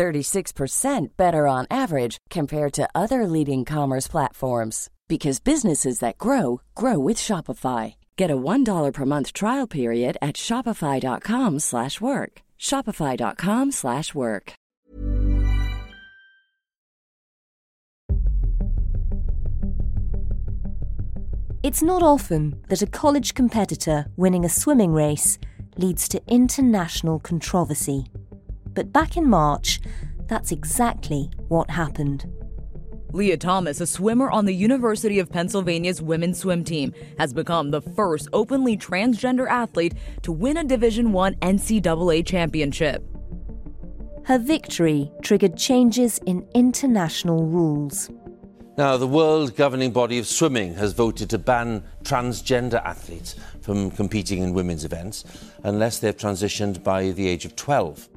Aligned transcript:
36% 0.00 1.08
better 1.18 1.46
on 1.46 1.66
average 1.70 2.16
compared 2.30 2.72
to 2.72 2.88
other 2.94 3.26
leading 3.26 3.66
commerce 3.66 4.08
platforms 4.08 4.88
because 5.08 5.40
businesses 5.40 5.98
that 5.98 6.16
grow 6.16 6.62
grow 6.74 6.98
with 6.98 7.18
Shopify. 7.18 7.96
Get 8.16 8.30
a 8.30 8.36
$1 8.36 8.92
per 8.94 9.04
month 9.04 9.34
trial 9.34 9.66
period 9.66 10.16
at 10.22 10.36
shopify.com/work. 10.36 12.32
shopify.com/work. 12.58 14.52
It's 21.62 21.82
not 21.82 22.02
often 22.02 22.42
that 22.70 22.82
a 22.82 22.92
college 23.02 23.34
competitor 23.34 24.06
winning 24.16 24.44
a 24.46 24.48
swimming 24.48 24.94
race 24.94 25.38
leads 25.76 26.08
to 26.08 26.18
international 26.26 27.18
controversy. 27.18 28.04
But 28.74 28.92
back 28.92 29.16
in 29.16 29.28
March, 29.28 29.80
that's 30.26 30.52
exactly 30.52 31.30
what 31.48 31.70
happened. 31.70 32.26
Lia 33.12 33.36
Thomas, 33.36 33.80
a 33.80 33.86
swimmer 33.86 34.30
on 34.30 34.44
the 34.44 34.54
University 34.54 35.18
of 35.18 35.30
Pennsylvania's 35.30 36.00
women's 36.00 36.38
swim 36.38 36.62
team, 36.62 36.94
has 37.18 37.32
become 37.32 37.70
the 37.70 37.82
first 37.82 38.28
openly 38.32 38.76
transgender 38.76 39.48
athlete 39.48 39.94
to 40.22 40.30
win 40.30 40.56
a 40.56 40.64
Division 40.64 41.08
I 41.08 41.32
NCAA 41.32 42.24
championship. 42.24 43.04
Her 44.24 44.38
victory 44.38 45.10
triggered 45.22 45.56
changes 45.56 46.18
in 46.26 46.46
international 46.54 47.46
rules. 47.46 48.10
Now, 48.78 48.96
the 48.96 49.06
world 49.06 49.56
governing 49.56 49.90
body 49.90 50.18
of 50.18 50.26
swimming 50.26 50.74
has 50.74 50.92
voted 50.92 51.28
to 51.30 51.38
ban 51.38 51.82
transgender 52.04 52.82
athletes 52.84 53.34
from 53.60 53.90
competing 53.90 54.42
in 54.42 54.54
women's 54.54 54.84
events 54.84 55.24
unless 55.64 55.98
they've 55.98 56.16
transitioned 56.16 56.84
by 56.84 57.10
the 57.10 57.26
age 57.26 57.44
of 57.44 57.56
12. 57.56 58.08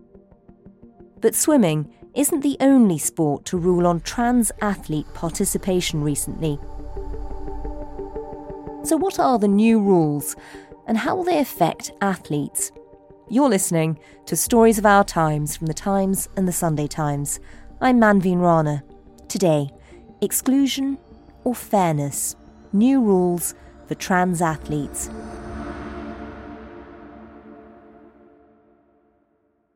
But 1.23 1.35
swimming 1.35 1.89
isn't 2.13 2.41
the 2.41 2.57
only 2.59 2.97
sport 2.97 3.45
to 3.45 3.57
rule 3.57 3.87
on 3.87 4.01
trans 4.01 4.51
athlete 4.59 5.07
participation 5.13 6.03
recently. 6.03 6.59
So, 8.83 8.97
what 8.97 9.19
are 9.19 9.39
the 9.39 9.47
new 9.47 9.79
rules 9.79 10.35
and 10.85 10.97
how 10.97 11.15
will 11.15 11.23
they 11.23 11.39
affect 11.39 11.93
athletes? 12.01 12.73
You're 13.29 13.47
listening 13.47 13.99
to 14.25 14.35
Stories 14.35 14.77
of 14.77 14.85
Our 14.85 15.05
Times 15.05 15.55
from 15.55 15.67
the 15.67 15.73
Times 15.73 16.27
and 16.35 16.45
the 16.45 16.51
Sunday 16.51 16.87
Times. 16.87 17.39
I'm 17.79 18.01
Manveen 18.01 18.41
Rana. 18.41 18.83
Today, 19.29 19.69
exclusion 20.19 20.97
or 21.45 21.55
fairness? 21.55 22.35
New 22.73 23.01
rules 23.01 23.55
for 23.87 23.95
trans 23.95 24.41
athletes. 24.41 25.09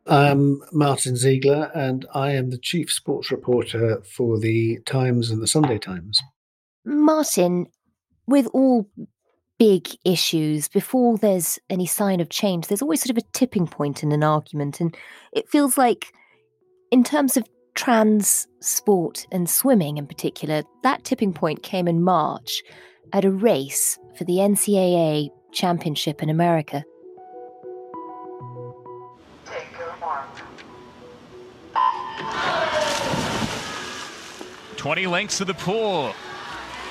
I'm 0.10 0.62
Martin 0.72 1.16
Ziegler, 1.18 1.70
and 1.76 2.06
I 2.14 2.32
am 2.32 2.50
the 2.50 2.58
chief 2.58 2.92
sports 2.92 3.30
reporter 3.30 4.02
for 4.04 4.40
the 4.40 4.80
Times 4.86 5.30
and 5.30 5.42
the 5.42 5.48
Sunday 5.48 5.78
Times. 5.78 6.20
Martin, 6.86 7.68
with 8.26 8.48
all 8.54 8.90
big 9.60 9.90
issues, 10.06 10.70
before 10.70 11.18
there's 11.18 11.60
any 11.70 11.86
sign 11.86 12.22
of 12.22 12.30
change, 12.30 12.68
there's 12.68 12.82
always 12.82 13.02
sort 13.02 13.18
of 13.18 13.18
a 13.18 13.28
tipping 13.34 13.68
point 13.68 14.04
in 14.04 14.12
an 14.12 14.24
argument. 14.24 14.80
And 14.80 14.96
it 15.34 15.50
feels 15.50 15.78
like, 15.78 16.14
in 16.92 17.04
terms 17.04 17.36
of 17.36 17.46
trans 17.76 18.48
sport 18.62 19.28
and 19.32 19.50
swimming 19.50 19.98
in 19.98 20.08
particular, 20.08 20.64
that 20.84 21.04
tipping 21.04 21.34
point 21.34 21.64
came 21.64 21.88
in 21.88 22.02
March 22.02 22.64
at 23.14 23.26
a 23.26 23.32
race 23.32 24.00
for 24.18 24.24
the 24.24 24.38
NCAA 24.38 25.30
championship 25.52 26.24
in 26.24 26.30
America. 26.30 26.84
20 34.88 35.06
lengths 35.06 35.38
to 35.38 35.44
the 35.44 35.54
pool. 35.54 36.14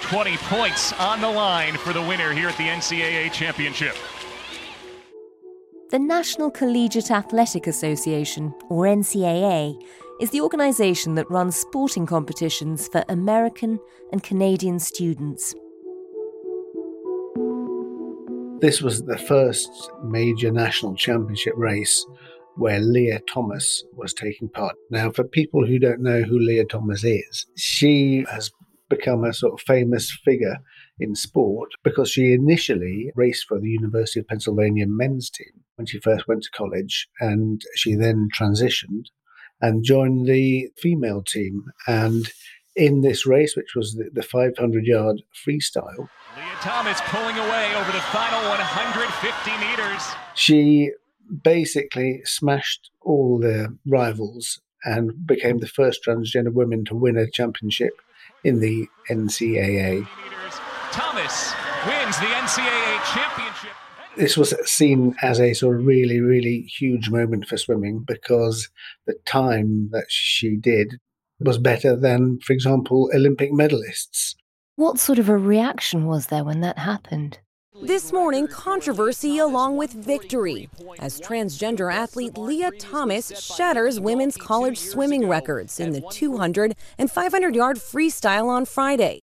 20 0.02 0.36
points 0.36 0.92
on 1.00 1.18
the 1.22 1.30
line 1.30 1.78
for 1.78 1.94
the 1.94 2.02
winner 2.02 2.30
here 2.30 2.46
at 2.46 2.56
the 2.58 2.64
NCAA 2.64 3.32
Championship. 3.32 3.96
The 5.88 5.98
National 5.98 6.50
Collegiate 6.50 7.10
Athletic 7.10 7.66
Association, 7.66 8.52
or 8.68 8.84
NCAA, 8.84 9.82
is 10.20 10.28
the 10.28 10.42
organisation 10.42 11.14
that 11.14 11.30
runs 11.30 11.56
sporting 11.56 12.04
competitions 12.04 12.86
for 12.88 13.02
American 13.08 13.80
and 14.12 14.22
Canadian 14.22 14.78
students. 14.78 15.54
This 18.60 18.82
was 18.82 19.04
the 19.04 19.16
first 19.16 19.90
major 20.04 20.50
national 20.50 20.96
championship 20.96 21.54
race 21.56 22.04
where 22.56 22.80
Lia 22.80 23.20
Thomas 23.32 23.84
was 23.94 24.12
taking 24.12 24.48
part. 24.48 24.74
Now, 24.90 25.10
for 25.10 25.24
people 25.24 25.66
who 25.66 25.78
don't 25.78 26.00
know 26.00 26.22
who 26.22 26.38
Lia 26.38 26.64
Thomas 26.64 27.04
is, 27.04 27.46
she 27.56 28.24
has 28.30 28.50
become 28.88 29.24
a 29.24 29.32
sort 29.32 29.54
of 29.54 29.66
famous 29.66 30.16
figure 30.24 30.58
in 30.98 31.14
sport 31.14 31.70
because 31.82 32.10
she 32.10 32.32
initially 32.32 33.10
raced 33.14 33.46
for 33.48 33.60
the 33.60 33.68
University 33.68 34.20
of 34.20 34.28
Pennsylvania 34.28 34.86
men's 34.86 35.30
team 35.30 35.62
when 35.76 35.86
she 35.86 36.00
first 36.00 36.26
went 36.26 36.42
to 36.42 36.50
college, 36.52 37.06
and 37.20 37.60
she 37.74 37.94
then 37.94 38.28
transitioned 38.34 39.06
and 39.60 39.84
joined 39.84 40.26
the 40.26 40.68
female 40.78 41.22
team. 41.22 41.64
And 41.86 42.30
in 42.74 43.02
this 43.02 43.26
race, 43.26 43.56
which 43.56 43.74
was 43.74 43.94
the, 43.94 44.08
the 44.12 44.22
500 44.22 44.86
yard 44.86 45.22
freestyle, 45.46 46.08
Lia 46.36 46.56
Thomas 46.60 47.00
pulling 47.06 47.36
away 47.36 47.74
over 47.74 47.92
the 47.92 48.00
final 48.12 48.48
150 48.48 49.50
meters. 49.58 50.02
She 50.34 50.92
basically 51.42 52.20
smashed 52.24 52.90
all 53.00 53.38
their 53.38 53.68
rivals 53.86 54.60
and 54.84 55.26
became 55.26 55.58
the 55.58 55.66
first 55.66 56.04
transgender 56.06 56.52
woman 56.52 56.84
to 56.84 56.94
win 56.94 57.16
a 57.16 57.30
championship 57.30 58.00
in 58.44 58.60
the 58.60 58.88
NCAA. 59.10 60.06
Thomas 60.92 61.52
wins 61.86 62.18
the 62.18 62.26
NCAA 62.26 63.14
championship. 63.14 63.70
This 64.16 64.36
was 64.36 64.54
seen 64.70 65.14
as 65.22 65.40
a 65.40 65.52
sort 65.52 65.78
of 65.78 65.86
really, 65.86 66.20
really 66.20 66.62
huge 66.62 67.10
moment 67.10 67.46
for 67.46 67.58
swimming 67.58 68.04
because 68.06 68.70
the 69.06 69.14
time 69.26 69.90
that 69.92 70.06
she 70.08 70.56
did 70.56 71.00
was 71.38 71.58
better 71.58 71.94
than, 71.94 72.38
for 72.40 72.52
example, 72.52 73.10
Olympic 73.14 73.52
medalists. 73.52 74.34
What 74.76 74.98
sort 74.98 75.18
of 75.18 75.28
a 75.28 75.36
reaction 75.36 76.06
was 76.06 76.26
there 76.28 76.44
when 76.44 76.60
that 76.60 76.78
happened? 76.78 77.40
This 77.82 78.12
morning, 78.12 78.48
controversy 78.48 79.38
along 79.38 79.76
with 79.76 79.92
victory 79.92 80.68
as 80.98 81.20
transgender 81.20 81.92
athlete 81.92 82.38
Lia 82.38 82.70
Thomas 82.72 83.38
shatters 83.38 84.00
women's 84.00 84.36
college 84.36 84.78
swimming 84.78 85.28
records 85.28 85.78
in 85.78 85.92
the 85.92 86.02
200 86.10 86.74
and 86.98 87.10
500 87.10 87.54
yard 87.54 87.76
freestyle 87.76 88.48
on 88.48 88.64
Friday. 88.64 89.20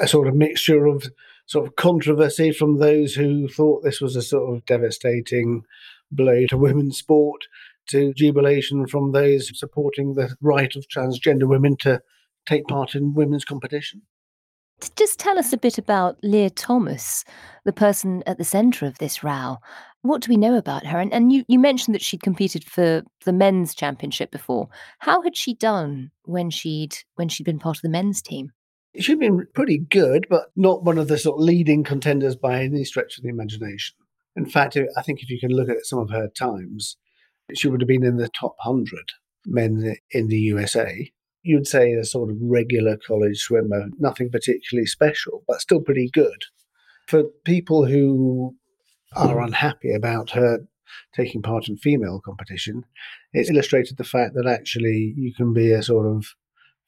A 0.00 0.06
sort 0.08 0.28
of 0.28 0.34
mixture 0.34 0.86
of 0.86 1.10
sort 1.46 1.66
of 1.66 1.76
controversy 1.76 2.52
from 2.52 2.78
those 2.78 3.14
who 3.14 3.48
thought 3.48 3.82
this 3.82 4.00
was 4.00 4.16
a 4.16 4.22
sort 4.22 4.54
of 4.54 4.64
devastating 4.66 5.62
blow 6.10 6.46
to 6.46 6.56
women's 6.56 6.98
sport 6.98 7.42
to 7.88 8.12
jubilation 8.14 8.86
from 8.86 9.12
those 9.12 9.56
supporting 9.58 10.14
the 10.14 10.36
right 10.40 10.74
of 10.76 10.86
transgender 10.88 11.48
women 11.48 11.76
to 11.76 12.02
take 12.46 12.66
part 12.66 12.94
in 12.94 13.14
women's 13.14 13.44
competition. 13.44 14.02
Just 14.96 15.18
tell 15.18 15.38
us 15.38 15.52
a 15.52 15.58
bit 15.58 15.78
about 15.78 16.18
Lia 16.22 16.50
Thomas, 16.50 17.24
the 17.64 17.72
person 17.72 18.22
at 18.26 18.38
the 18.38 18.44
centre 18.44 18.86
of 18.86 18.98
this 18.98 19.22
row. 19.22 19.58
What 20.02 20.20
do 20.22 20.30
we 20.30 20.36
know 20.36 20.56
about 20.56 20.86
her? 20.86 20.98
And, 20.98 21.12
and 21.12 21.32
you, 21.32 21.44
you 21.48 21.58
mentioned 21.58 21.94
that 21.94 22.02
she'd 22.02 22.22
competed 22.22 22.64
for 22.64 23.02
the 23.24 23.32
men's 23.32 23.74
championship 23.74 24.30
before. 24.30 24.68
How 24.98 25.22
had 25.22 25.36
she 25.36 25.54
done 25.54 26.10
when 26.24 26.50
she'd 26.50 26.96
when 27.14 27.28
she'd 27.28 27.44
been 27.44 27.58
part 27.58 27.78
of 27.78 27.82
the 27.82 27.88
men's 27.88 28.20
team? 28.20 28.52
She'd 28.98 29.18
been 29.18 29.46
pretty 29.54 29.78
good, 29.78 30.26
but 30.28 30.46
not 30.56 30.84
one 30.84 30.98
of 30.98 31.08
the 31.08 31.18
sort 31.18 31.40
of 31.40 31.44
leading 31.44 31.82
contenders 31.84 32.36
by 32.36 32.62
any 32.62 32.84
stretch 32.84 33.16
of 33.16 33.24
the 33.24 33.30
imagination. 33.30 33.96
In 34.36 34.46
fact, 34.46 34.76
I 34.76 35.02
think 35.02 35.22
if 35.22 35.30
you 35.30 35.40
can 35.40 35.50
look 35.50 35.68
at 35.68 35.84
some 35.86 35.98
of 35.98 36.10
her 36.10 36.28
times, 36.28 36.96
she 37.54 37.68
would 37.68 37.80
have 37.80 37.88
been 37.88 38.04
in 38.04 38.16
the 38.16 38.28
top 38.28 38.56
100 38.64 38.98
men 39.46 39.96
in 40.10 40.28
the 40.28 40.38
USA 40.38 41.10
you'd 41.44 41.66
say 41.66 41.92
a 41.92 42.04
sort 42.04 42.30
of 42.30 42.36
regular 42.40 42.98
college 43.06 43.38
swimmer, 43.38 43.86
nothing 43.98 44.30
particularly 44.30 44.86
special, 44.86 45.44
but 45.46 45.60
still 45.60 45.80
pretty 45.80 46.10
good. 46.12 46.44
For 47.06 47.24
people 47.44 47.86
who 47.86 48.56
are 49.14 49.40
unhappy 49.40 49.92
about 49.92 50.30
her 50.30 50.60
taking 51.14 51.42
part 51.42 51.68
in 51.68 51.76
female 51.76 52.20
competition, 52.24 52.84
it's 53.32 53.50
illustrated 53.50 53.98
the 53.98 54.04
fact 54.04 54.34
that 54.34 54.46
actually 54.46 55.14
you 55.16 55.32
can 55.34 55.52
be 55.52 55.70
a 55.70 55.82
sort 55.82 56.06
of 56.06 56.26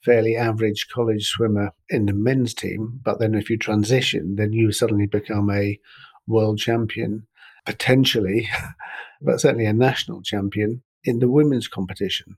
fairly 0.02 0.36
average 0.36 0.86
college 0.92 1.26
swimmer 1.26 1.72
in 1.90 2.06
the 2.06 2.12
men's 2.14 2.54
team, 2.54 3.00
but 3.04 3.18
then 3.18 3.34
if 3.34 3.50
you 3.50 3.58
transition, 3.58 4.36
then 4.36 4.52
you 4.52 4.72
suddenly 4.72 5.06
become 5.06 5.50
a 5.50 5.78
world 6.26 6.58
champion, 6.58 7.26
potentially, 7.66 8.48
but 9.20 9.40
certainly 9.40 9.66
a 9.66 9.72
national 9.72 10.22
champion 10.22 10.82
in 11.04 11.18
the 11.18 11.28
women's 11.28 11.68
competition. 11.68 12.36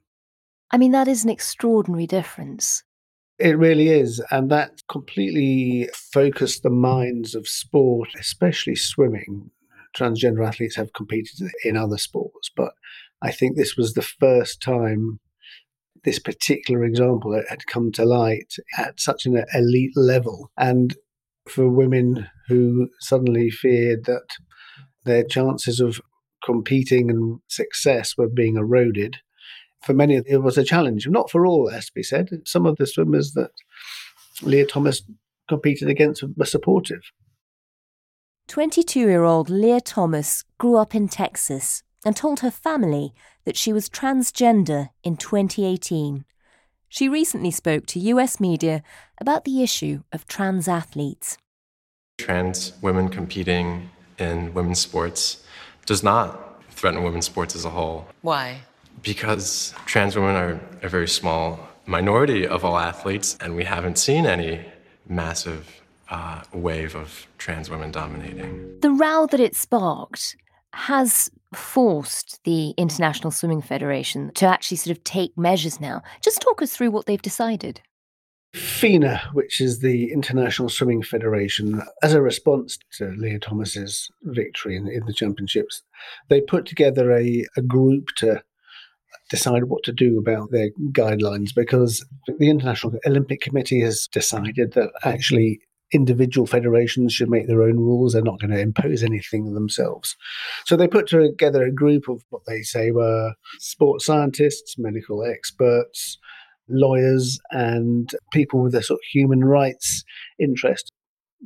I 0.70 0.78
mean, 0.78 0.92
that 0.92 1.08
is 1.08 1.24
an 1.24 1.30
extraordinary 1.30 2.06
difference. 2.06 2.82
It 3.38 3.56
really 3.56 3.88
is. 3.88 4.22
And 4.30 4.50
that 4.50 4.82
completely 4.88 5.88
focused 5.94 6.62
the 6.62 6.70
minds 6.70 7.34
of 7.34 7.48
sport, 7.48 8.10
especially 8.18 8.74
swimming. 8.74 9.50
Transgender 9.96 10.46
athletes 10.46 10.76
have 10.76 10.92
competed 10.92 11.50
in 11.64 11.76
other 11.76 11.98
sports, 11.98 12.50
but 12.54 12.72
I 13.22 13.30
think 13.30 13.56
this 13.56 13.76
was 13.76 13.94
the 13.94 14.02
first 14.02 14.60
time 14.60 15.20
this 16.04 16.18
particular 16.18 16.84
example 16.84 17.40
had 17.48 17.66
come 17.66 17.90
to 17.92 18.04
light 18.04 18.54
at 18.76 19.00
such 19.00 19.26
an 19.26 19.42
elite 19.54 19.96
level. 19.96 20.50
And 20.56 20.94
for 21.48 21.68
women 21.68 22.28
who 22.48 22.88
suddenly 23.00 23.50
feared 23.50 24.04
that 24.04 24.28
their 25.04 25.24
chances 25.24 25.80
of 25.80 26.00
competing 26.44 27.10
and 27.10 27.40
success 27.48 28.14
were 28.16 28.28
being 28.28 28.56
eroded, 28.56 29.18
for 29.82 29.94
many 29.94 30.16
it 30.26 30.42
was 30.42 30.58
a 30.58 30.64
challenge. 30.64 31.06
Not 31.08 31.30
for 31.30 31.46
all, 31.46 31.70
as 31.70 31.86
to 31.86 31.92
be 31.94 32.02
said. 32.02 32.28
Some 32.44 32.66
of 32.66 32.76
the 32.76 32.86
swimmers 32.86 33.32
that 33.32 33.50
Lia 34.42 34.66
Thomas 34.66 35.02
competed 35.48 35.88
against 35.88 36.25
were 36.36 36.44
supportive. 36.44 37.02
22 38.48 39.00
year 39.00 39.25
old 39.25 39.50
Lia 39.50 39.80
Thomas 39.80 40.44
grew 40.58 40.76
up 40.76 40.94
in 40.94 41.08
Texas 41.08 41.82
and 42.04 42.16
told 42.16 42.40
her 42.40 42.50
family 42.50 43.12
that 43.44 43.56
she 43.56 43.72
was 43.72 43.90
transgender 43.90 44.88
in 45.02 45.16
2018. 45.16 46.25
She 46.88 47.08
recently 47.08 47.50
spoke 47.50 47.84
to 47.86 48.00
US 48.00 48.40
media 48.40 48.82
about 49.20 49.44
the 49.44 49.62
issue 49.62 50.02
of 50.12 50.26
trans 50.26 50.69
athletes. 50.69 51.36
Trans 52.16 52.72
women 52.80 53.08
competing 53.10 53.90
in 54.19 54.54
women's 54.54 54.80
sports 54.80 55.44
does 55.84 56.02
not 56.02 56.62
threaten 56.70 57.02
women's 57.02 57.26
sports 57.26 57.54
as 57.54 57.64
a 57.64 57.70
whole. 57.70 58.08
Why? 58.22 58.60
Because 59.02 59.74
trans 59.86 60.16
women 60.16 60.36
are 60.36 60.60
a 60.82 60.88
very 60.88 61.08
small 61.08 61.68
minority 61.86 62.46
of 62.46 62.64
all 62.64 62.78
athletes, 62.78 63.36
and 63.40 63.56
we 63.56 63.64
haven't 63.64 63.98
seen 63.98 64.26
any 64.26 64.64
massive 65.08 65.80
uh, 66.10 66.42
wave 66.52 66.94
of 66.94 67.26
trans 67.38 67.70
women 67.70 67.90
dominating. 67.90 68.80
The 68.80 68.90
row 68.90 69.26
that 69.30 69.40
it 69.40 69.54
sparked 69.56 70.36
has 70.74 71.30
forced 71.54 72.40
the 72.44 72.70
International 72.70 73.30
Swimming 73.30 73.62
Federation 73.62 74.32
to 74.34 74.46
actually 74.46 74.76
sort 74.76 74.96
of 74.96 75.04
take 75.04 75.36
measures 75.36 75.80
now. 75.80 76.02
Just 76.22 76.40
talk 76.40 76.60
us 76.60 76.74
through 76.74 76.90
what 76.90 77.06
they've 77.06 77.20
decided. 77.20 77.80
FINA, 78.54 79.20
which 79.34 79.60
is 79.60 79.80
the 79.80 80.10
International 80.10 80.68
Swimming 80.68 81.02
Federation, 81.02 81.82
as 82.02 82.14
a 82.14 82.22
response 82.22 82.78
to 82.92 83.08
Lia 83.18 83.38
Thomas's 83.38 84.10
victory 84.22 84.76
in, 84.76 84.88
in 84.88 85.04
the 85.06 85.12
championships, 85.12 85.82
they 86.28 86.40
put 86.40 86.64
together 86.64 87.12
a, 87.12 87.46
a 87.56 87.62
group 87.62 88.08
to 88.16 88.42
decide 89.28 89.64
what 89.64 89.82
to 89.84 89.92
do 89.92 90.19
about 90.19 90.50
their 90.50 90.70
guidelines 90.92 91.54
because 91.54 92.04
the 92.38 92.50
International 92.50 92.94
Olympic 93.06 93.40
Committee 93.40 93.80
has 93.80 94.08
decided 94.10 94.72
that 94.72 94.90
actually 95.04 95.60
individual 95.92 96.46
federations 96.46 97.12
should 97.12 97.30
make 97.30 97.46
their 97.46 97.62
own 97.62 97.76
rules. 97.76 98.12
They're 98.12 98.22
not 98.22 98.40
going 98.40 98.50
to 98.50 98.60
impose 98.60 99.02
anything 99.02 99.54
themselves. 99.54 100.16
So 100.66 100.76
they 100.76 100.88
put 100.88 101.08
together 101.08 101.64
a 101.64 101.72
group 101.72 102.08
of 102.08 102.22
what 102.30 102.42
they 102.46 102.62
say 102.62 102.90
were 102.90 103.34
sports 103.58 104.04
scientists, 104.04 104.76
medical 104.78 105.25
experts, 105.25 106.19
lawyers, 106.69 107.38
and 107.50 108.10
people 108.32 108.62
with 108.62 108.75
a 108.75 108.82
sort 108.82 108.98
of 108.98 109.04
human 109.10 109.44
rights 109.44 110.04
interest, 110.38 110.92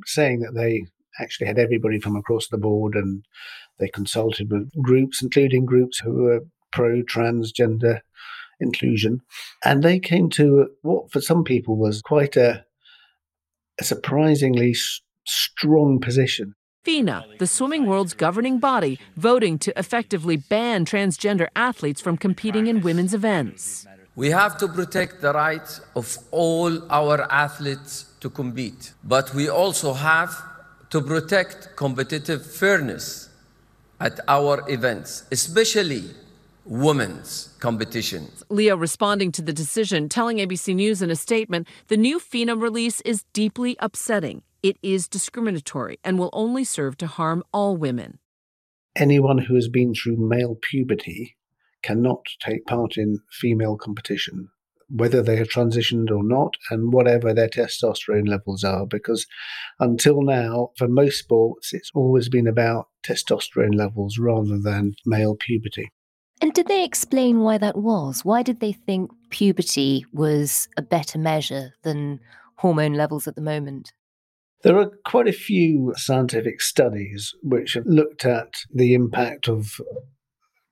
saying 0.05 0.39
that 0.41 0.55
they 0.55 0.83
actually 1.19 1.47
had 1.47 1.59
everybody 1.59 1.99
from 1.99 2.15
across 2.15 2.47
the 2.47 2.57
board 2.57 2.95
and 2.95 3.23
they 3.79 3.87
consulted 3.87 4.51
with 4.51 4.69
groups, 4.81 5.21
including 5.21 5.65
groups 5.65 5.99
who 5.99 6.23
were 6.23 6.41
pro 6.73 7.03
transgender 7.03 8.01
inclusion. 8.59 9.21
And 9.63 9.83
they 9.83 9.99
came 9.99 10.29
to 10.31 10.67
what 10.81 11.11
for 11.11 11.21
some 11.21 11.43
people 11.43 11.77
was 11.77 12.01
quite 12.01 12.35
a 12.35 12.65
a 13.79 13.83
surprisingly 13.83 14.75
strong 15.25 15.99
position. 15.99 16.53
FINA, 16.83 17.25
the 17.39 17.47
swimming 17.47 17.85
world's 17.85 18.13
governing 18.13 18.59
body, 18.59 18.99
voting 19.15 19.57
to 19.59 19.77
effectively 19.79 20.37
ban 20.37 20.85
transgender 20.85 21.47
athletes 21.55 22.01
from 22.01 22.17
competing 22.17 22.67
in 22.67 22.81
women's 22.81 23.13
events. 23.13 23.87
We 24.15 24.29
have 24.29 24.57
to 24.57 24.67
protect 24.67 25.21
the 25.21 25.33
rights 25.33 25.81
of 25.95 26.17
all 26.29 26.71
our 26.91 27.21
athletes 27.31 28.05
to 28.19 28.29
compete, 28.29 28.93
but 29.03 29.33
we 29.33 29.49
also 29.49 29.93
have 29.93 30.31
to 30.91 31.01
protect 31.01 31.75
competitive 31.75 32.45
fairness 32.45 33.29
at 33.99 34.19
our 34.27 34.63
events, 34.69 35.23
especially 35.31 36.03
women's 36.65 37.55
competition. 37.59 38.31
Lia 38.49 38.75
responding 38.75 39.31
to 39.33 39.41
the 39.41 39.53
decision, 39.53 40.09
telling 40.09 40.37
ABC 40.37 40.75
News 40.75 41.01
in 41.01 41.11
a 41.11 41.15
statement 41.15 41.67
the 41.87 41.97
new 41.97 42.19
FINA 42.19 42.55
release 42.55 43.01
is 43.01 43.25
deeply 43.33 43.75
upsetting. 43.79 44.43
It 44.61 44.77
is 44.81 45.07
discriminatory 45.07 45.99
and 46.03 46.17
will 46.17 46.29
only 46.31 46.63
serve 46.63 46.97
to 46.97 47.07
harm 47.07 47.43
all 47.51 47.75
women. 47.75 48.19
Anyone 48.95 49.39
who 49.39 49.55
has 49.55 49.67
been 49.67 49.93
through 49.93 50.17
male 50.17 50.55
puberty 50.61 51.35
cannot 51.81 52.25
take 52.39 52.65
part 52.65 52.95
in 52.95 53.19
female 53.29 53.75
competition, 53.75 54.49
whether 54.87 55.21
they 55.21 55.35
have 55.35 55.49
transitioned 55.49 56.09
or 56.09 56.23
not, 56.23 56.53
and 56.69 56.93
whatever 56.93 57.33
their 57.33 57.49
testosterone 57.49 58.27
levels 58.27 58.63
are, 58.63 58.85
because 58.85 59.25
until 59.79 60.21
now, 60.21 60.69
for 60.77 60.87
most 60.87 61.19
sports, 61.19 61.73
it's 61.73 61.91
always 61.93 62.29
been 62.29 62.47
about 62.47 62.87
testosterone 63.05 63.75
levels 63.75 64.17
rather 64.17 64.57
than 64.57 64.95
male 65.05 65.35
puberty. 65.35 65.91
And 66.41 66.53
did 66.53 66.67
they 66.67 66.83
explain 66.83 67.39
why 67.39 67.57
that 67.57 67.77
was? 67.77 68.25
Why 68.25 68.43
did 68.43 68.59
they 68.59 68.73
think 68.73 69.11
puberty 69.29 70.05
was 70.11 70.67
a 70.77 70.81
better 70.81 71.17
measure 71.17 71.73
than 71.83 72.19
hormone 72.57 72.93
levels 72.93 73.27
at 73.27 73.35
the 73.35 73.41
moment? 73.41 73.93
There 74.63 74.77
are 74.77 74.91
quite 75.05 75.27
a 75.27 75.33
few 75.33 75.93
scientific 75.97 76.61
studies 76.61 77.33
which 77.43 77.73
have 77.73 77.85
looked 77.85 78.25
at 78.25 78.63
the 78.73 78.93
impact 78.93 79.49
of 79.49 79.79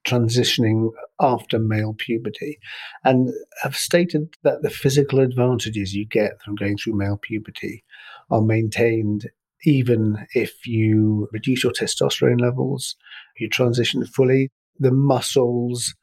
transitioning 0.06 0.90
after 1.20 1.58
male 1.58 1.94
puberty 1.96 2.58
and 3.04 3.30
have 3.62 3.76
stated 3.76 4.34
that 4.42 4.62
the 4.62 4.70
physical 4.70 5.20
advantages 5.20 5.94
you 5.94 6.04
get 6.04 6.42
from 6.42 6.54
going 6.54 6.76
through 6.76 6.96
male 6.96 7.18
puberty 7.20 7.84
are 8.30 8.42
maintained 8.42 9.30
even 9.64 10.26
if 10.34 10.66
you 10.66 11.28
reduce 11.32 11.62
your 11.62 11.72
testosterone 11.72 12.40
levels, 12.40 12.96
you 13.38 13.48
transition 13.48 14.04
fully, 14.04 14.50
the 14.78 14.92
muscles, 14.92 15.94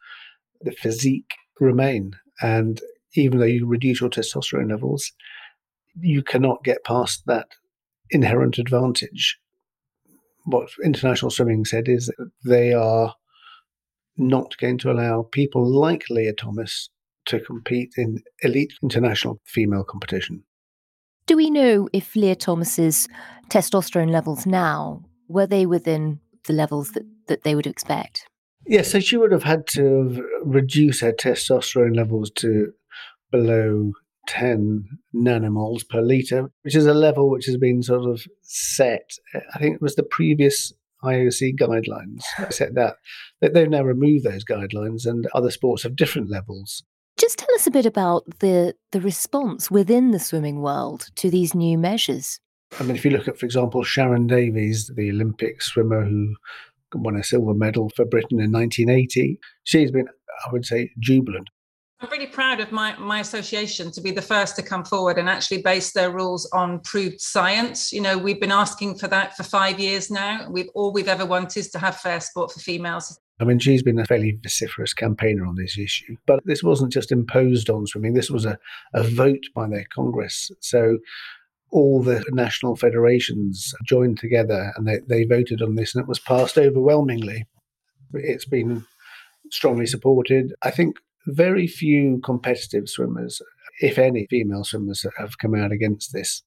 the 0.61 0.71
physique 0.71 1.35
remain. 1.59 2.11
And 2.41 2.79
even 3.15 3.39
though 3.39 3.45
you 3.45 3.65
reduce 3.65 4.01
your 4.01 4.09
testosterone 4.09 4.69
levels, 4.69 5.11
you 5.99 6.23
cannot 6.23 6.63
get 6.63 6.83
past 6.83 7.23
that 7.25 7.47
inherent 8.11 8.57
advantage. 8.57 9.37
What 10.45 10.69
international 10.83 11.31
swimming 11.31 11.65
said 11.65 11.87
is 11.87 12.07
that 12.07 12.31
they 12.45 12.73
are 12.73 13.15
not 14.17 14.57
going 14.57 14.77
to 14.79 14.91
allow 14.91 15.27
people 15.31 15.65
like 15.65 16.09
Lia 16.09 16.33
Thomas 16.33 16.89
to 17.25 17.39
compete 17.39 17.91
in 17.97 18.21
elite 18.41 18.73
international 18.81 19.39
female 19.45 19.83
competition. 19.83 20.43
Do 21.25 21.35
we 21.35 21.49
know 21.49 21.87
if 21.93 22.15
Lia 22.15 22.35
Thomas's 22.35 23.07
testosterone 23.49 24.09
levels 24.09 24.45
now 24.45 25.03
were 25.27 25.45
they 25.45 25.65
within 25.65 26.19
the 26.45 26.53
levels 26.53 26.91
that, 26.93 27.03
that 27.27 27.43
they 27.43 27.53
would 27.53 27.67
expect? 27.67 28.25
Yes, 28.69 28.91
so 28.91 28.99
she 28.99 29.17
would 29.17 29.31
have 29.31 29.41
had 29.41 29.65
to 29.69 30.23
reduce 30.43 31.01
her 31.01 31.11
testosterone 31.11 31.95
levels 31.95 32.29
to 32.35 32.71
below 33.31 33.93
10 34.27 34.87
nanomoles 35.15 35.89
per 35.89 36.01
litre, 36.01 36.51
which 36.61 36.75
is 36.75 36.85
a 36.85 36.93
level 36.93 37.31
which 37.31 37.47
has 37.47 37.57
been 37.57 37.81
sort 37.81 38.07
of 38.07 38.21
set. 38.43 39.09
I 39.55 39.57
think 39.57 39.73
it 39.73 39.81
was 39.81 39.95
the 39.95 40.03
previous 40.03 40.71
IOC 41.03 41.55
guidelines 41.59 42.21
set 42.53 42.75
that. 42.75 42.97
They've 43.41 43.67
now 43.67 43.81
removed 43.81 44.23
those 44.23 44.45
guidelines, 44.45 45.07
and 45.07 45.27
other 45.33 45.49
sports 45.49 45.81
have 45.81 45.95
different 45.95 46.29
levels. 46.29 46.83
Just 47.17 47.39
tell 47.39 47.53
us 47.55 47.65
a 47.65 47.71
bit 47.71 47.87
about 47.87 48.23
the, 48.39 48.75
the 48.91 49.01
response 49.01 49.71
within 49.71 50.11
the 50.11 50.19
swimming 50.19 50.61
world 50.61 51.07
to 51.15 51.31
these 51.31 51.55
new 51.55 51.75
measures. 51.75 52.39
I 52.79 52.83
mean, 52.83 52.95
if 52.95 53.03
you 53.03 53.09
look 53.09 53.27
at, 53.27 53.39
for 53.39 53.47
example, 53.47 53.83
Sharron 53.83 54.27
Davies, 54.27 54.91
the 54.95 55.09
Olympic 55.09 55.63
swimmer 55.63 56.05
who 56.05 56.35
won 56.93 57.15
a 57.15 57.23
silver 57.23 57.53
medal 57.53 57.89
for 57.95 58.05
Britain 58.05 58.39
in 58.39 58.51
1980. 58.51 59.39
She's 59.63 59.91
been, 59.91 60.07
I 60.47 60.51
would 60.51 60.65
say, 60.65 60.91
jubilant. 60.99 61.49
I'm 62.01 62.09
really 62.09 62.27
proud 62.27 62.61
of 62.61 62.71
my, 62.71 62.95
my 62.97 63.19
association 63.19 63.91
to 63.91 63.99
be 63.99 64.11
the 64.11 64.21
first 64.21 64.55
to 64.55 64.61
come 64.61 64.85
forward 64.85 65.17
and 65.17 65.27
actually 65.27 65.61
base 65.61 65.91
their 65.91 66.11
rules 66.11 66.49
on 66.53 66.79
proved 66.79 67.19
science. 67.19 67.91
You 67.91 67.99
know, 67.99 68.17
we've 68.17 68.39
been 68.39 68.53
asking 68.53 68.97
for 68.97 69.09
that 69.09 69.35
for 69.35 69.43
five 69.43 69.81
years 69.81 70.09
now. 70.09 70.49
We've 70.49 70.69
all 70.75 70.93
we've 70.93 71.09
ever 71.09 71.25
wanted 71.25 71.59
is 71.59 71.69
to 71.71 71.79
have 71.79 71.97
fair 71.97 72.21
sport 72.21 72.53
for 72.53 72.61
females. 72.61 73.19
I 73.41 73.43
mean, 73.43 73.59
she's 73.59 73.83
been 73.83 73.99
a 73.99 74.05
fairly 74.05 74.37
vociferous 74.41 74.93
campaigner 74.93 75.45
on 75.45 75.55
this 75.55 75.77
issue, 75.77 76.15
but 76.25 76.39
this 76.45 76.63
wasn't 76.63 76.93
just 76.93 77.11
imposed 77.11 77.69
on 77.69 77.85
swimming. 77.85 78.13
This 78.13 78.29
was 78.29 78.45
a, 78.45 78.57
a 78.93 79.03
vote 79.03 79.43
by 79.53 79.67
their 79.67 79.85
Congress. 79.93 80.51
So 80.61 80.99
all 81.71 82.01
the 82.01 82.23
national 82.31 82.75
federations 82.75 83.73
joined 83.85 84.19
together 84.19 84.73
and 84.75 84.87
they, 84.87 84.99
they 85.07 85.23
voted 85.23 85.61
on 85.61 85.75
this 85.75 85.93
and 85.93 86.01
it 86.01 86.07
was 86.07 86.19
passed 86.19 86.57
overwhelmingly. 86.57 87.45
It's 88.13 88.45
been 88.45 88.85
strongly 89.51 89.85
supported. 89.85 90.53
I 90.63 90.71
think 90.71 90.97
very 91.27 91.67
few 91.67 92.19
competitive 92.23 92.89
swimmers, 92.89 93.41
if 93.81 93.97
any 93.97 94.25
female 94.29 94.63
swimmers, 94.63 95.05
have 95.17 95.37
come 95.37 95.55
out 95.55 95.71
against 95.71 96.13
this. 96.13 96.43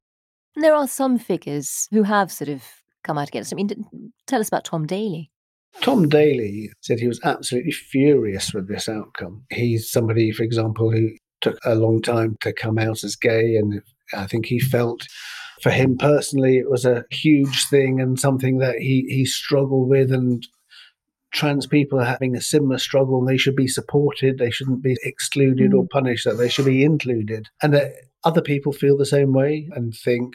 There 0.56 0.74
are 0.74 0.88
some 0.88 1.18
figures 1.18 1.88
who 1.92 2.02
have 2.02 2.30
sort 2.32 2.50
of 2.50 2.64
come 3.04 3.18
out 3.18 3.28
against 3.28 3.52
it. 3.52 3.54
I 3.54 3.56
mean, 3.56 4.12
tell 4.26 4.40
us 4.40 4.48
about 4.48 4.64
Tom 4.64 4.86
Daley. 4.86 5.30
Tom 5.80 6.08
Daley 6.08 6.70
said 6.80 7.00
he 7.00 7.08
was 7.08 7.20
absolutely 7.24 7.72
furious 7.72 8.52
with 8.52 8.68
this 8.68 8.88
outcome. 8.88 9.44
He's 9.50 9.90
somebody, 9.90 10.30
for 10.30 10.42
example, 10.42 10.90
who 10.90 11.10
took 11.42 11.58
a 11.64 11.74
long 11.74 12.00
time 12.00 12.36
to 12.40 12.52
come 12.52 12.78
out 12.78 13.04
as 13.04 13.16
gay, 13.16 13.56
and 13.56 13.82
I 14.14 14.26
think 14.26 14.46
he 14.46 14.58
felt 14.58 15.06
for 15.62 15.70
him 15.70 15.96
personally 15.96 16.58
it 16.58 16.68
was 16.68 16.84
a 16.84 17.04
huge 17.10 17.68
thing 17.68 18.00
and 18.00 18.18
something 18.18 18.58
that 18.58 18.76
he, 18.78 19.04
he 19.08 19.24
struggled 19.24 19.88
with 19.88 20.10
and 20.10 20.44
trans 21.32 21.68
people 21.68 22.00
are 22.00 22.04
having 22.04 22.34
a 22.34 22.40
similar 22.40 22.78
struggle 22.78 23.20
and 23.20 23.28
they 23.28 23.36
should 23.36 23.54
be 23.54 23.68
supported 23.68 24.38
they 24.38 24.50
shouldn't 24.50 24.82
be 24.82 24.96
excluded 25.04 25.70
mm. 25.70 25.78
or 25.78 25.86
punished 25.86 26.24
that 26.24 26.34
they 26.34 26.48
should 26.48 26.64
be 26.64 26.82
included 26.82 27.46
and 27.62 27.72
that 27.72 27.92
other 28.24 28.42
people 28.42 28.72
feel 28.72 28.96
the 28.96 29.06
same 29.06 29.32
way 29.32 29.68
and 29.76 29.94
think 29.94 30.34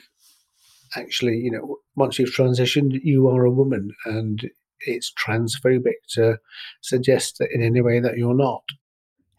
actually 0.96 1.36
you 1.36 1.52
know 1.52 1.76
once 1.98 2.18
you've 2.18 2.34
transitioned 2.34 2.98
you 3.04 3.28
are 3.28 3.44
a 3.44 3.52
woman 3.52 3.92
and 4.06 4.50
it's 4.82 5.12
transphobic 5.14 5.96
to 6.10 6.40
suggest 6.82 7.38
that 7.40 7.50
in 7.52 7.62
any 7.62 7.82
way 7.82 8.00
that 8.00 8.18
you're 8.18 8.36
not. 8.36 8.64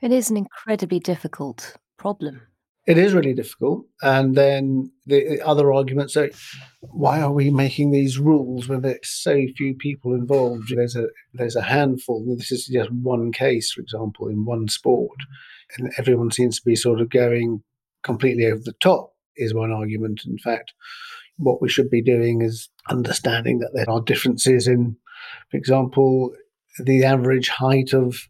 It 0.00 0.12
is 0.12 0.30
an 0.30 0.36
incredibly 0.36 1.00
difficult 1.00 1.76
problem. 1.96 2.42
It 2.86 2.96
is 2.96 3.12
really 3.12 3.34
difficult. 3.34 3.84
And 4.00 4.34
then 4.34 4.90
the 5.04 5.42
other 5.44 5.72
arguments 5.72 6.16
are 6.16 6.30
why 6.80 7.20
are 7.20 7.32
we 7.32 7.50
making 7.50 7.90
these 7.90 8.18
rules 8.18 8.68
when 8.68 8.80
there's 8.80 9.00
so 9.02 9.44
few 9.56 9.74
people 9.74 10.14
involved? 10.14 10.72
There's 10.74 10.96
a 10.96 11.08
there's 11.34 11.56
a 11.56 11.62
handful. 11.62 12.24
This 12.36 12.50
is 12.50 12.66
just 12.66 12.90
one 12.90 13.30
case, 13.30 13.72
for 13.72 13.82
example, 13.82 14.28
in 14.28 14.44
one 14.44 14.68
sport. 14.68 15.18
And 15.76 15.92
everyone 15.98 16.30
seems 16.30 16.58
to 16.58 16.64
be 16.64 16.76
sort 16.76 17.00
of 17.00 17.10
going 17.10 17.62
completely 18.02 18.46
over 18.46 18.62
the 18.64 18.72
top, 18.80 19.12
is 19.36 19.52
one 19.52 19.70
argument. 19.70 20.22
In 20.24 20.38
fact, 20.38 20.72
what 21.36 21.60
we 21.60 21.68
should 21.68 21.90
be 21.90 22.02
doing 22.02 22.40
is 22.40 22.70
understanding 22.88 23.58
that 23.58 23.72
there 23.74 23.90
are 23.90 24.00
differences 24.00 24.66
in 24.66 24.96
for 25.50 25.56
example, 25.56 26.32
the 26.78 27.04
average 27.04 27.48
height 27.48 27.92
of 27.92 28.28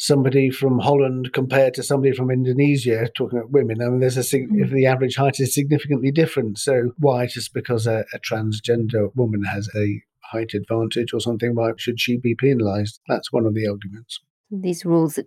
somebody 0.00 0.48
from 0.50 0.78
Holland 0.78 1.30
compared 1.34 1.74
to 1.74 1.82
somebody 1.82 2.16
from 2.16 2.30
Indonesia, 2.30 3.08
talking 3.14 3.38
about 3.38 3.50
women, 3.52 3.82
I 3.82 3.88
mean, 3.90 4.00
there's 4.00 4.16
a 4.16 4.20
if 4.20 4.50
mm-hmm. 4.50 4.74
the 4.74 4.86
average 4.86 5.16
height 5.16 5.38
is 5.38 5.54
significantly 5.54 6.10
different. 6.10 6.58
So 6.58 6.92
why 6.98 7.26
just 7.26 7.52
because 7.52 7.86
a, 7.86 8.04
a 8.14 8.18
transgender 8.18 9.14
woman 9.14 9.44
has 9.44 9.68
a 9.76 10.02
height 10.32 10.54
advantage 10.54 11.12
or 11.12 11.20
something, 11.20 11.54
why 11.54 11.72
should 11.76 12.00
she 12.00 12.16
be 12.16 12.34
penalised? 12.34 13.00
That's 13.08 13.30
one 13.30 13.44
of 13.44 13.54
the 13.54 13.68
arguments. 13.68 14.18
These 14.50 14.86
rules 14.86 15.16
that 15.16 15.26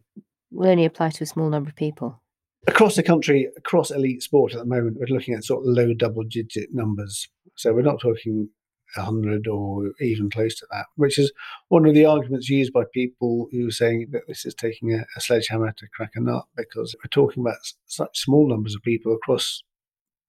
will 0.52 0.70
only 0.70 0.86
apply 0.86 1.12
to 1.12 1.24
a 1.24 1.28
small 1.28 1.50
number 1.50 1.70
of 1.70 1.76
people. 1.76 2.22
Across 2.66 2.96
the 2.96 3.04
country, 3.04 3.50
across 3.56 3.92
elite 3.92 4.24
sport 4.24 4.54
at 4.54 4.60
the 4.60 4.66
moment, 4.66 4.98
we're 4.98 5.16
looking 5.16 5.36
at 5.36 5.44
sort 5.44 5.64
of 5.64 5.72
low 5.72 5.94
double 5.94 6.24
digit 6.24 6.70
numbers. 6.72 7.28
So 7.58 7.74
we're 7.74 7.84
not 7.84 8.02
talking 8.02 8.50
100 8.96 9.48
or 9.48 9.92
even 10.00 10.30
close 10.30 10.56
to 10.56 10.68
that, 10.72 10.86
which 10.96 11.18
is 11.18 11.32
one 11.70 11.86
of 11.86 11.94
the 11.94 12.06
arguments 12.06 12.50
used 12.50 12.74
by 12.74 12.84
people 12.94 13.48
who 13.52 13.68
are 13.68 13.72
saying 13.72 14.08
that 14.12 14.28
this 14.28 14.46
is 14.46 14.54
taking 14.54 14.94
a, 14.94 15.06
a 15.16 15.22
sledgehammer 15.22 15.74
to 15.78 15.88
crack 15.94 16.12
a 16.16 16.22
nut 16.22 16.46
because 16.56 16.96
we're 16.98 17.10
talking 17.10 17.42
about 17.42 17.58
such 17.86 18.20
small 18.20 18.48
numbers 18.48 18.76
of 18.76 18.82
people 18.82 19.14
across 19.14 19.64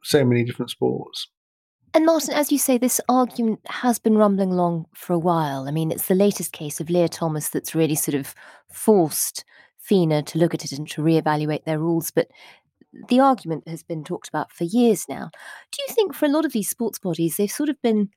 so 0.02 0.24
many 0.24 0.44
different 0.44 0.70
sports. 0.70 1.28
And 1.94 2.06
Martin, 2.06 2.34
as 2.34 2.50
you 2.50 2.58
say, 2.58 2.76
this 2.76 3.00
argument 3.08 3.60
has 3.66 4.00
been 4.00 4.18
rumbling 4.18 4.50
along 4.50 4.86
for 4.94 5.12
a 5.12 5.18
while. 5.18 5.68
I 5.68 5.70
mean, 5.70 5.92
it's 5.92 6.08
the 6.08 6.16
latest 6.16 6.52
case 6.52 6.80
of 6.80 6.90
Lia 6.90 7.08
Thomas 7.08 7.48
that's 7.48 7.74
really 7.74 7.94
sort 7.94 8.16
of 8.16 8.34
forced 8.68 9.44
FINA 9.78 10.24
to 10.24 10.38
look 10.38 10.54
at 10.54 10.64
it 10.64 10.72
and 10.72 10.88
to 10.90 11.02
reevaluate 11.02 11.64
their 11.64 11.78
rules. 11.78 12.10
But 12.10 12.28
the 13.08 13.20
argument 13.20 13.68
has 13.68 13.84
been 13.84 14.02
talked 14.02 14.28
about 14.28 14.52
for 14.52 14.64
years 14.64 15.06
now. 15.08 15.30
Do 15.70 15.82
you 15.86 15.94
think 15.94 16.14
for 16.14 16.26
a 16.26 16.30
lot 16.30 16.44
of 16.44 16.52
these 16.52 16.68
sports 16.68 16.98
bodies, 16.98 17.36
they've 17.36 17.50
sort 17.50 17.68
of 17.68 17.80
been 17.80 18.10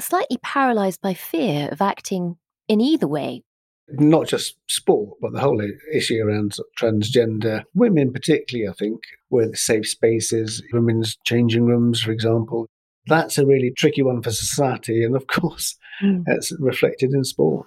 slightly 0.00 0.38
paralyzed 0.42 1.00
by 1.00 1.14
fear 1.14 1.68
of 1.70 1.80
acting 1.80 2.36
in 2.68 2.80
either 2.80 3.06
way. 3.08 3.42
Not 3.90 4.28
just 4.28 4.56
sport, 4.68 5.16
but 5.20 5.32
the 5.32 5.40
whole 5.40 5.62
issue 5.92 6.22
around 6.22 6.56
transgender 6.78 7.64
women, 7.74 8.12
particularly, 8.12 8.68
I 8.68 8.74
think, 8.74 9.00
where 9.28 9.48
the 9.48 9.56
safe 9.56 9.88
spaces, 9.88 10.62
women's 10.72 11.16
changing 11.24 11.64
rooms, 11.64 12.02
for 12.02 12.12
example. 12.12 12.66
That's 13.06 13.38
a 13.38 13.46
really 13.46 13.72
tricky 13.74 14.02
one 14.02 14.22
for 14.22 14.30
society, 14.30 15.02
and 15.02 15.16
of 15.16 15.26
course, 15.28 15.76
mm. 16.02 16.22
it's 16.26 16.52
reflected 16.60 17.12
in 17.12 17.24
sport. 17.24 17.66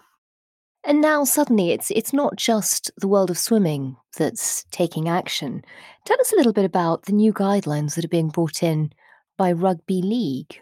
And 0.84 1.00
now 1.02 1.24
suddenly 1.24 1.72
it's 1.72 1.92
it's 1.92 2.14
not 2.14 2.36
just 2.36 2.92
the 2.98 3.08
world 3.08 3.30
of 3.30 3.38
swimming 3.38 3.98
that's 4.18 4.66
taking 4.72 5.08
action. 5.08 5.64
Tell 6.06 6.20
us 6.20 6.34
a 6.34 6.36
little 6.36 6.54
bit 6.54 6.66
about 6.66 7.04
the 7.04 7.14
new 7.14 7.34
guidelines 7.34 7.96
that 7.96 8.06
are 8.06 8.10
being 8.10 8.30
brought 8.30 8.64
in 8.64 8.92
by 9.38 9.52
Rugby 9.52 10.02
League. 10.02 10.62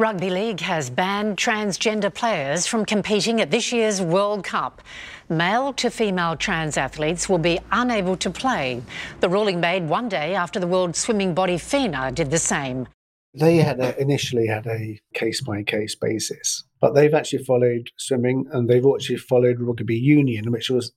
Rugby 0.00 0.30
League 0.30 0.60
has 0.60 0.90
banned 0.90 1.36
transgender 1.36 2.14
players 2.14 2.68
from 2.68 2.84
competing 2.84 3.40
at 3.40 3.50
this 3.50 3.72
year's 3.72 4.00
World 4.00 4.44
Cup. 4.44 4.80
Male 5.28 5.72
to 5.72 5.90
female 5.90 6.36
trans 6.36 6.76
athletes 6.76 7.28
will 7.28 7.38
be 7.38 7.58
unable 7.72 8.16
to 8.18 8.30
play. 8.30 8.80
The 9.18 9.28
ruling 9.28 9.58
made 9.58 9.88
one 9.88 10.08
day 10.08 10.36
after 10.36 10.60
the 10.60 10.68
world 10.68 10.94
swimming 10.94 11.34
body 11.34 11.58
FINA 11.58 12.12
did 12.12 12.30
the 12.30 12.38
same. 12.38 12.86
They 13.34 13.56
had 13.56 13.80
a, 13.80 14.00
initially 14.00 14.46
had 14.46 14.68
a 14.68 15.00
case 15.14 15.40
by 15.40 15.64
case 15.64 15.96
basis, 15.96 16.62
but 16.80 16.94
they've 16.94 17.12
actually 17.12 17.42
followed 17.42 17.90
swimming 17.96 18.46
and 18.52 18.70
they've 18.70 18.86
actually 18.86 19.16
followed 19.16 19.58
rugby 19.58 19.98
union, 19.98 20.52
which 20.52 20.70
was 20.70 20.92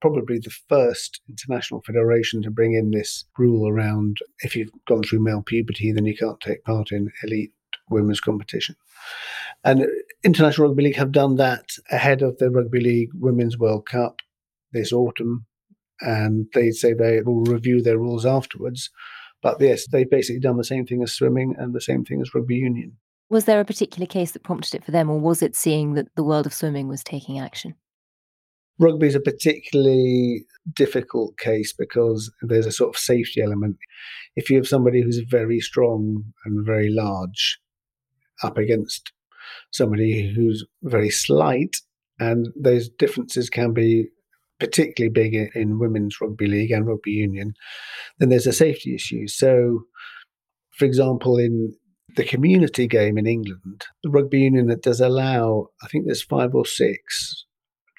probably 0.00 0.38
the 0.38 0.54
first 0.68 1.20
international 1.28 1.82
federation 1.84 2.40
to 2.42 2.52
bring 2.52 2.74
in 2.74 2.92
this 2.92 3.24
rule 3.36 3.68
around 3.68 4.18
if 4.44 4.54
you've 4.54 4.70
gone 4.86 5.02
through 5.02 5.24
male 5.24 5.42
puberty, 5.42 5.90
then 5.90 6.06
you 6.06 6.16
can't 6.16 6.38
take 6.38 6.62
part 6.62 6.92
in 6.92 7.10
elite 7.24 7.53
women's 7.90 8.20
competition. 8.20 8.76
And 9.62 9.86
International 10.22 10.68
Rugby 10.68 10.84
League 10.84 10.96
have 10.96 11.12
done 11.12 11.36
that 11.36 11.64
ahead 11.90 12.22
of 12.22 12.38
the 12.38 12.50
Rugby 12.50 12.80
League 12.80 13.10
Women's 13.14 13.58
World 13.58 13.86
Cup 13.86 14.20
this 14.72 14.92
autumn. 14.92 15.46
And 16.00 16.46
they 16.54 16.70
say 16.70 16.92
they 16.92 17.22
will 17.22 17.44
review 17.44 17.80
their 17.80 17.98
rules 17.98 18.26
afterwards. 18.26 18.90
But 19.42 19.60
yes, 19.60 19.86
they've 19.86 20.08
basically 20.08 20.40
done 20.40 20.56
the 20.56 20.64
same 20.64 20.86
thing 20.86 21.02
as 21.02 21.12
swimming 21.12 21.54
and 21.58 21.74
the 21.74 21.80
same 21.80 22.04
thing 22.04 22.20
as 22.20 22.34
rugby 22.34 22.56
union. 22.56 22.96
Was 23.30 23.44
there 23.44 23.60
a 23.60 23.64
particular 23.64 24.06
case 24.06 24.32
that 24.32 24.42
prompted 24.42 24.74
it 24.74 24.84
for 24.84 24.90
them, 24.90 25.08
or 25.08 25.18
was 25.18 25.42
it 25.42 25.56
seeing 25.56 25.94
that 25.94 26.08
the 26.14 26.24
world 26.24 26.46
of 26.46 26.54
swimming 26.54 26.88
was 26.88 27.02
taking 27.02 27.38
action? 27.38 27.74
Rugby 28.78 29.06
is 29.06 29.14
a 29.14 29.20
particularly 29.20 30.46
difficult 30.72 31.38
case 31.38 31.72
because 31.72 32.32
there's 32.42 32.66
a 32.66 32.72
sort 32.72 32.94
of 32.94 32.98
safety 32.98 33.40
element. 33.40 33.76
If 34.34 34.50
you 34.50 34.56
have 34.56 34.66
somebody 34.66 35.02
who's 35.02 35.20
very 35.20 35.60
strong 35.60 36.24
and 36.44 36.66
very 36.66 36.90
large, 36.90 37.60
up 38.42 38.58
against 38.58 39.12
somebody 39.72 40.32
who's 40.34 40.66
very 40.82 41.10
slight, 41.10 41.76
and 42.18 42.48
those 42.56 42.88
differences 42.88 43.50
can 43.50 43.72
be 43.72 44.08
particularly 44.60 45.12
big 45.12 45.34
in 45.54 45.78
women's 45.78 46.20
rugby 46.20 46.46
league 46.46 46.70
and 46.70 46.86
rugby 46.86 47.10
union, 47.10 47.54
then 48.18 48.28
there's 48.28 48.46
a 48.46 48.52
safety 48.52 48.94
issue. 48.94 49.26
So, 49.26 49.84
for 50.70 50.84
example, 50.84 51.38
in 51.38 51.74
the 52.16 52.24
community 52.24 52.86
game 52.86 53.18
in 53.18 53.26
England, 53.26 53.84
the 54.02 54.10
rugby 54.10 54.40
union 54.40 54.68
that 54.68 54.82
does 54.82 55.00
allow, 55.00 55.68
I 55.82 55.88
think 55.88 56.06
there's 56.06 56.22
five 56.22 56.54
or 56.54 56.64
six 56.64 57.44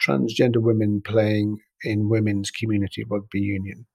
transgender 0.01 0.61
women 0.61 1.01
playing 1.05 1.57
in 1.83 2.09
women's 2.09 2.51
community 2.51 3.03
rugby 3.09 3.39
union. 3.39 3.85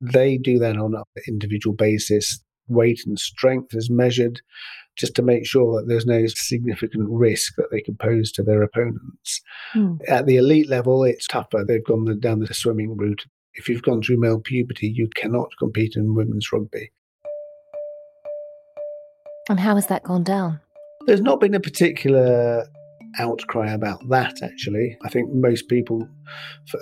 They 0.00 0.36
do 0.36 0.58
that 0.58 0.76
on 0.76 0.94
an 0.94 1.04
individual 1.26 1.74
basis. 1.74 2.42
Weight 2.68 3.00
and 3.06 3.18
strength 3.18 3.74
is 3.74 3.90
measured 3.90 4.40
just 4.96 5.14
to 5.16 5.22
make 5.22 5.46
sure 5.46 5.76
that 5.76 5.88
there's 5.88 6.06
no 6.06 6.26
significant 6.26 7.08
risk 7.10 7.54
that 7.56 7.70
they 7.70 7.80
can 7.80 7.96
pose 7.96 8.30
to 8.32 8.42
their 8.42 8.62
opponents. 8.62 9.40
Mm. 9.74 9.98
At 10.08 10.26
the 10.26 10.36
elite 10.36 10.68
level, 10.68 11.04
it's 11.04 11.26
tougher. 11.26 11.64
They've 11.66 11.84
gone 11.84 12.04
the, 12.04 12.14
down 12.14 12.40
the 12.40 12.52
swimming 12.54 12.96
route. 12.96 13.24
If 13.54 13.68
you've 13.68 13.82
gone 13.82 14.02
through 14.02 14.20
male 14.20 14.40
puberty, 14.40 14.88
you 14.88 15.08
cannot 15.14 15.50
compete 15.58 15.94
in 15.96 16.14
women's 16.14 16.52
rugby. 16.52 16.90
And 19.48 19.60
how 19.60 19.74
has 19.74 19.86
that 19.88 20.04
gone 20.04 20.24
down? 20.24 20.60
There's 21.06 21.20
not 21.20 21.40
been 21.40 21.54
a 21.54 21.60
particular 21.60 22.66
outcry 23.18 23.72
about 23.72 24.08
that, 24.08 24.42
actually. 24.42 24.96
I 25.02 25.08
think 25.08 25.32
most 25.32 25.68
people 25.68 26.08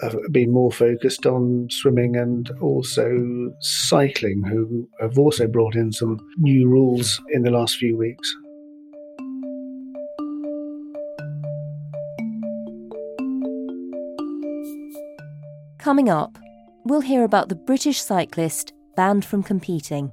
have 0.03 0.17
been 0.31 0.51
more 0.51 0.73
focused 0.73 1.27
on 1.27 1.69
swimming 1.71 2.17
and 2.17 2.51
also 2.61 3.53
cycling, 3.61 4.43
who 4.45 4.89
have 5.01 5.19
also 5.19 5.47
brought 5.47 5.75
in 5.75 5.93
some 5.93 6.19
new 6.39 6.69
rules 6.69 7.21
in 7.31 7.43
the 7.43 7.51
last 7.51 7.77
few 7.77 7.97
weeks. 7.97 8.35
Coming 15.79 16.09
up, 16.09 16.39
we'll 16.85 17.01
hear 17.01 17.25
about 17.25 17.49
the 17.49 17.57
British 17.57 18.01
cyclist 18.01 18.73
banned 18.97 19.25
from 19.25 19.43
competing. 19.43 20.13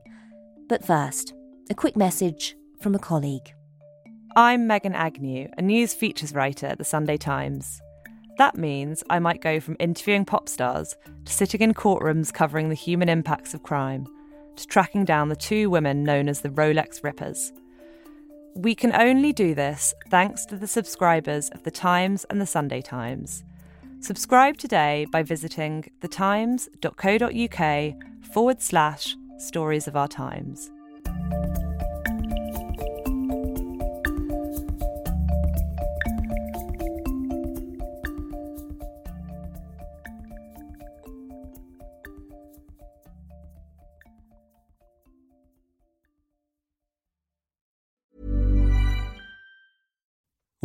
But 0.68 0.84
first, 0.84 1.34
a 1.70 1.76
quick 1.76 1.96
message 1.96 2.56
from 2.82 2.96
a 2.96 3.00
colleague. 3.00 3.54
I'm 4.42 4.68
Megan 4.68 4.96
Agnew, 4.96 5.50
a 5.58 5.62
news 5.62 5.94
features 5.94 6.34
writer 6.34 6.68
at 6.68 6.78
the 6.78 6.86
Sunday 6.86 7.18
Times. 7.18 7.82
That 8.38 8.56
means 8.56 9.04
I 9.10 9.20
might 9.20 9.42
go 9.42 9.60
from 9.60 9.76
interviewing 9.82 10.24
pop 10.24 10.48
stars 10.48 10.96
to 11.26 11.34
sitting 11.34 11.60
in 11.60 11.74
courtrooms 11.74 12.34
covering 12.34 12.70
the 12.70 12.76
human 12.76 13.10
impacts 13.10 13.54
of 13.54 13.64
crime 13.64 14.08
to 14.56 14.66
tracking 14.66 15.04
down 15.04 15.28
the 15.28 15.36
two 15.36 15.70
women 15.70 16.06
known 16.06 16.30
as 16.30 16.40
the 16.40 16.48
Rolex 16.48 17.04
Rippers. 17.04 17.52
We 18.56 18.76
can 18.76 18.96
only 18.96 19.34
do 19.34 19.54
this 19.54 19.94
thanks 20.10 20.46
to 20.46 20.56
the 20.56 20.68
subscribers 20.68 21.50
of 21.50 21.64
The 21.64 21.72
Times 21.72 22.26
and 22.30 22.40
The 22.40 22.46
Sunday 22.46 22.82
Times. 22.82 23.44
Subscribe 24.00 24.56
today 24.56 25.06
by 25.12 25.22
visiting 25.22 25.92
thetimes.co.uk 26.00 27.94
forward 28.32 28.62
slash 28.62 29.18
stories 29.38 29.86
of 29.90 29.98
our 29.98 30.08
times. 30.08 30.72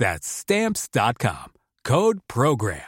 That's 0.00 0.26
stamps.com. 0.26 1.52
Code 1.84 2.20
program. 2.26 2.80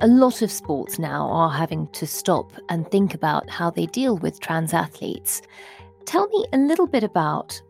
A 0.00 0.06
lot 0.06 0.40
of 0.40 0.50
sports 0.50 0.98
now 0.98 1.28
are 1.28 1.50
having 1.50 1.86
to 1.88 2.06
stop 2.06 2.52
and 2.70 2.90
think 2.90 3.12
about 3.12 3.50
how 3.50 3.68
they 3.68 3.84
deal 3.84 4.16
with 4.16 4.40
trans 4.40 4.72
athletes. 4.72 5.42
Tell 6.06 6.28
me 6.28 6.46
a 6.54 6.56
little 6.56 6.86
bit 6.86 7.04
about 7.04 7.60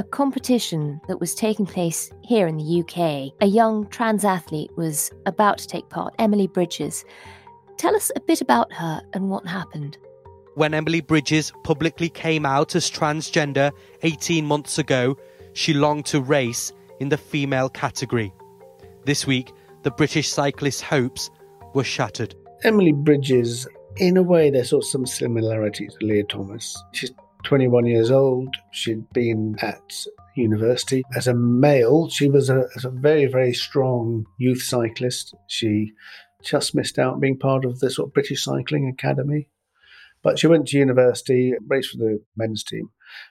a 0.00 0.02
competition 0.02 0.98
that 1.08 1.20
was 1.20 1.34
taking 1.34 1.66
place 1.66 2.10
here 2.22 2.46
in 2.46 2.56
the 2.56 2.80
UK. 2.80 3.34
A 3.42 3.46
young 3.46 3.86
trans 3.88 4.24
athlete 4.24 4.70
was 4.74 5.10
about 5.26 5.58
to 5.58 5.66
take 5.66 5.90
part, 5.90 6.14
Emily 6.18 6.46
Bridges. 6.46 7.04
Tell 7.76 7.94
us 7.94 8.10
a 8.16 8.20
bit 8.20 8.40
about 8.40 8.72
her 8.72 9.02
and 9.12 9.28
what 9.28 9.46
happened. 9.46 9.98
When 10.54 10.72
Emily 10.72 11.02
Bridges 11.02 11.52
publicly 11.64 12.08
came 12.08 12.46
out 12.46 12.74
as 12.74 12.90
transgender 12.90 13.72
18 14.02 14.46
months 14.46 14.78
ago, 14.78 15.18
she 15.52 15.74
longed 15.74 16.06
to 16.06 16.22
race 16.22 16.72
in 16.98 17.10
the 17.10 17.18
female 17.18 17.68
category. 17.68 18.32
This 19.04 19.26
week, 19.26 19.52
the 19.82 19.90
British 19.90 20.30
cyclist's 20.30 20.80
hopes 20.80 21.28
were 21.74 21.84
shattered. 21.84 22.34
Emily 22.64 22.92
Bridges, 22.92 23.68
in 23.98 24.16
a 24.16 24.22
way, 24.22 24.48
there's 24.48 24.70
sort 24.70 24.82
of 24.82 24.88
some 24.88 25.04
similarities 25.04 25.94
to 26.00 26.06
Lia 26.06 26.24
Thomas. 26.24 26.82
She's 26.92 27.12
21 27.44 27.86
years 27.86 28.10
old. 28.10 28.54
She'd 28.70 29.10
been 29.12 29.56
at 29.60 30.06
university. 30.36 31.02
As 31.14 31.26
a 31.26 31.34
male, 31.34 32.08
she 32.08 32.28
was 32.28 32.50
a, 32.50 32.66
a, 32.82 32.90
very, 32.90 33.26
very 33.26 33.52
strong 33.52 34.26
youth 34.38 34.62
cyclist. 34.62 35.34
She 35.46 35.92
just 36.44 36.74
missed 36.74 36.98
out 36.98 37.20
being 37.20 37.38
part 37.38 37.64
of 37.64 37.80
the 37.80 37.90
sort 37.90 38.08
of 38.08 38.14
British 38.14 38.44
Cycling 38.44 38.88
Academy. 38.88 39.48
But 40.22 40.38
she 40.38 40.46
went 40.46 40.68
to 40.68 40.78
university, 40.78 41.54
raced 41.66 41.92
for 41.92 41.98
the 41.98 42.22
men's 42.36 42.62
team. 42.62 42.90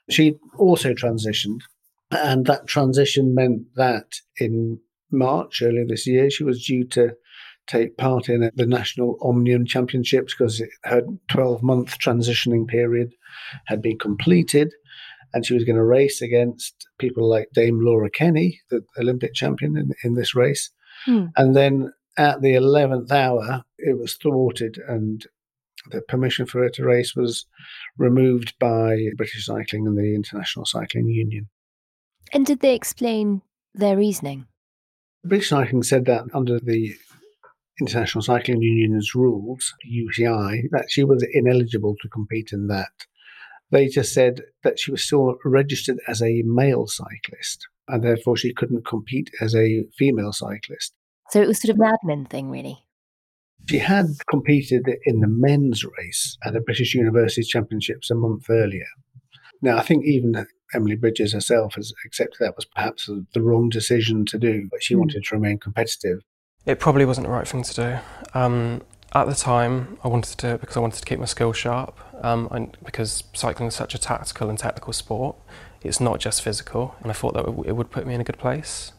She 0.10 0.36
also 0.58 0.94
transitioned, 0.94 1.62
and 2.12 2.46
that 2.48 2.68
transition 2.68 3.36
meant 3.36 3.76
that 3.76 4.22
in 4.38 4.80
March 5.12 5.62
earlier 5.62 5.86
this 5.86 6.08
year, 6.08 6.30
she 6.30 6.44
was 6.44 6.66
due 6.66 6.84
to 6.86 7.16
take 7.70 7.98
part 7.98 8.28
in 8.30 8.50
the 8.56 8.66
National 8.66 9.18
Omnium 9.22 9.66
Championships 9.66 10.34
because 10.34 10.62
her 10.84 11.04
12 11.30 11.64
month 11.64 12.00
transitioning 12.00 12.68
period 12.68 13.14
had 13.68 13.82
been 13.82 13.98
completed. 13.98 14.74
And 15.32 15.46
she 15.46 15.54
was 15.54 15.64
going 15.64 15.76
to 15.76 15.84
race 15.84 16.22
against 16.24 16.88
people 16.98 17.30
like 17.30 17.50
Dame 17.54 17.80
Laura 17.86 18.10
Kenny, 18.10 18.60
the 18.72 18.84
Olympic 18.98 19.36
champion 19.36 19.78
in, 19.78 19.92
in 20.04 20.16
this 20.16 20.34
race. 20.34 20.72
Hmm. 21.06 21.28
And 21.38 21.56
then 21.56 21.94
at 22.18 22.42
the 22.42 22.54
11th 22.54 23.12
hour, 23.12 23.64
it 23.78 23.98
was 23.98 24.16
thwarted, 24.16 24.80
and 24.88 25.24
the 25.92 26.02
permission 26.02 26.48
for 26.48 26.64
her 26.64 26.70
to 26.70 26.84
race 26.84 27.16
was 27.16 27.46
removed 27.98 28.56
by 28.60 28.98
British 29.16 29.46
Cycling 29.46 29.86
and 29.86 29.98
the 29.98 30.16
International 30.16 30.66
Cycling 30.66 31.08
Union. 31.08 31.48
And 32.34 32.46
did 32.46 32.60
they 32.60 32.74
explain 32.74 33.44
their 33.76 33.96
reasoning? 33.96 34.48
British 35.24 35.50
Cycling 35.50 35.84
said 35.84 36.06
that 36.06 36.24
under 36.34 36.60
the 36.60 36.96
International 37.80 38.22
Cycling 38.22 38.62
Union's 38.62 39.16
rules, 39.16 39.74
UCI, 39.90 40.64
that 40.72 40.88
she 40.90 41.04
was 41.04 41.26
ineligible 41.34 41.96
to 42.02 42.10
compete 42.10 42.52
in 42.52 42.68
that. 42.68 42.92
They 43.72 43.88
just 43.88 44.14
said 44.14 44.42
that 44.64 44.80
she 44.80 44.92
was 44.92 45.04
still 45.04 45.38
registered 45.46 46.00
as 46.08 46.22
a 46.22 46.42
male 46.44 46.88
cyclist 46.88 47.68
and 47.90 48.04
therefore 48.04 48.38
she 48.38 48.54
couldn't 48.54 48.86
compete 48.86 49.32
as 49.42 49.56
a 49.56 49.84
female 49.98 50.32
cyclist. 50.32 50.94
So 51.30 51.42
it 51.42 51.48
was 51.48 51.62
sort 51.62 51.76
of 51.76 51.82
an 51.82 51.94
admin 52.04 52.30
thing, 52.30 52.50
really. 52.50 52.86
She 53.68 53.80
had 53.80 54.06
competed 54.30 54.88
in 55.06 55.20
the 55.20 55.28
men's 55.28 55.84
race 55.84 56.38
at 56.44 56.54
the 56.54 56.62
British 56.62 56.96
University 56.96 57.44
Championships 57.44 58.10
a 58.10 58.16
month 58.16 58.50
earlier. 58.50 58.88
Now, 59.62 59.78
I 59.78 59.82
think 59.82 60.06
even 60.06 60.48
Emily 60.74 60.96
Bridges 60.96 61.34
herself 61.34 61.76
has 61.76 61.94
accepted 62.06 62.38
that 62.40 62.56
was 62.56 62.66
perhaps 62.66 63.10
the 63.34 63.42
wrong 63.42 63.70
decision 63.70 64.26
to 64.28 64.38
do, 64.38 64.68
but 64.72 64.82
she 64.82 64.96
mm. 64.96 65.00
wanted 65.00 65.24
to 65.24 65.36
remain 65.36 65.60
competitive. 65.60 66.22
It 66.66 66.80
probably 66.80 67.06
wasn't 67.06 67.28
the 67.28 67.34
right 67.34 67.48
thing 67.48 67.64
to 67.64 67.74
do. 67.74 67.98
Um, 68.34 68.82
at 69.14 69.26
the 69.26 69.36
time, 69.36 69.98
I 70.04 70.08
wanted 70.08 70.38
to 70.38 70.48
do 70.48 70.54
it 70.54 70.62
because 70.62 70.78
I 70.78 70.82
wanted 70.82 71.00
to 71.00 71.06
keep 71.06 71.20
my 71.20 71.26
skills 71.26 71.58
sharp. 71.58 71.98
Um, 72.24 72.48
and 72.52 72.78
because 72.84 73.24
cycling 73.34 73.68
is 73.68 73.76
such 73.76 73.96
a 73.96 73.98
tactical 73.98 74.50
and 74.50 74.60
technical 74.60 74.94
sport, 74.94 75.36
it's 75.82 76.00
not 76.00 76.20
just 76.20 76.42
physical. 76.44 76.96
And 77.02 77.10
I 77.10 77.14
thought 77.14 77.34
that 77.34 77.46
it 77.68 77.76
would 77.76 77.90
put 77.90 78.06
me 78.06 78.14
in 78.14 78.22
a 78.22 78.24
good 78.24 78.38
place 78.38 78.92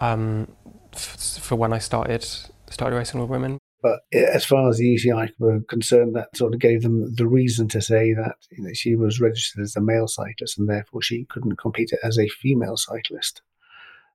um, 0.00 0.48
for 0.92 1.56
when 1.56 1.72
I 1.72 1.78
started 1.78 2.26
started 2.70 2.96
racing 2.96 3.20
with 3.20 3.28
women. 3.28 3.58
But 3.82 4.00
as 4.12 4.44
far 4.44 4.68
as 4.68 4.78
the 4.78 4.94
UCI 4.94 5.32
were 5.38 5.60
concerned, 5.60 6.14
that 6.14 6.36
sort 6.36 6.52
of 6.52 6.60
gave 6.60 6.82
them 6.82 7.14
the 7.14 7.26
reason 7.26 7.66
to 7.68 7.80
say 7.80 8.12
that 8.12 8.36
you 8.50 8.62
know, 8.62 8.72
she 8.74 8.94
was 8.94 9.20
registered 9.20 9.62
as 9.62 9.74
a 9.74 9.80
male 9.80 10.06
cyclist 10.06 10.58
and 10.58 10.68
therefore 10.68 11.00
she 11.00 11.24
couldn't 11.24 11.56
compete 11.56 11.92
as 12.02 12.18
a 12.18 12.28
female 12.28 12.76
cyclist. 12.76 13.42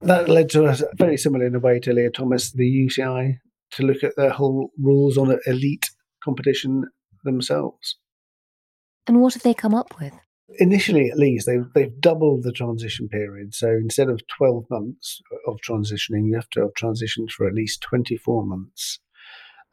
That 0.01 0.29
led 0.29 0.49
to 0.49 0.65
a 0.65 0.77
very 0.95 1.17
similar 1.17 1.45
in 1.45 1.55
a 1.55 1.59
way 1.59 1.79
to 1.79 1.93
Lia 1.93 2.09
Thomas, 2.09 2.51
the 2.51 2.87
UCI, 2.87 3.39
to 3.71 3.83
look 3.83 4.03
at 4.03 4.15
their 4.15 4.31
whole 4.31 4.71
rules 4.81 5.17
on 5.17 5.37
elite 5.45 5.89
competition 6.23 6.85
themselves. 7.23 7.97
And 9.07 9.21
what 9.21 9.33
have 9.33 9.43
they 9.43 9.53
come 9.53 9.73
up 9.73 9.99
with? 9.99 10.13
Initially, 10.59 11.09
at 11.09 11.17
least, 11.17 11.47
they've, 11.47 11.65
they've 11.73 11.99
doubled 11.99 12.43
the 12.43 12.51
transition 12.51 13.09
period. 13.09 13.53
So 13.53 13.69
instead 13.69 14.09
of 14.09 14.21
12 14.27 14.65
months 14.69 15.21
of 15.47 15.57
transitioning, 15.67 16.27
you 16.27 16.35
have 16.35 16.49
to 16.51 16.61
have 16.61 16.73
transitioned 16.73 17.31
for 17.31 17.47
at 17.47 17.53
least 17.53 17.81
24 17.81 18.45
months. 18.45 18.99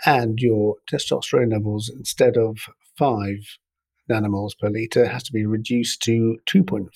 And 0.05 0.39
your 0.41 0.77
testosterone 0.91 1.53
levels, 1.53 1.91
instead 1.95 2.37
of 2.37 2.59
5 2.97 3.59
nanomoles 4.11 4.59
per 4.59 4.71
litre, 4.71 5.07
has 5.07 5.23
to 5.25 5.33
be 5.33 5.47
reduced 5.47 6.03
to 6.03 6.39
2.5. 6.51 6.89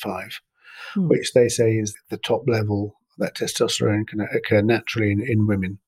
hmm. 0.94 1.08
which 1.08 1.32
they 1.32 1.48
say 1.48 1.72
is 1.72 1.94
the 2.10 2.18
top 2.18 2.42
level 2.48 2.94
that 3.18 3.34
testosterone 3.34 4.06
can 4.06 4.20
occur 4.20 4.62
naturally 4.62 5.10
in, 5.10 5.20
in 5.20 5.46
women. 5.46 5.78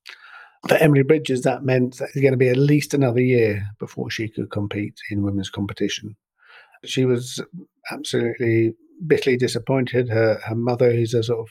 For 0.66 0.74
Emily 0.76 1.02
Bridges, 1.02 1.42
that 1.42 1.62
meant 1.62 1.98
that 1.98 2.08
it's 2.08 2.20
going 2.20 2.32
to 2.32 2.36
be 2.38 2.48
at 2.48 2.56
least 2.56 2.92
another 2.92 3.20
year 3.20 3.68
before 3.78 4.10
she 4.10 4.28
could 4.28 4.50
compete 4.50 4.98
in 5.10 5.22
women's 5.22 5.50
competition. 5.50 6.16
She 6.84 7.04
was 7.04 7.40
absolutely 7.90 8.74
bitterly 9.06 9.36
disappointed. 9.36 10.08
Her 10.08 10.40
her 10.44 10.54
mother, 10.54 10.92
who's 10.92 11.14
a 11.14 11.22
sort 11.22 11.40
of 11.40 11.48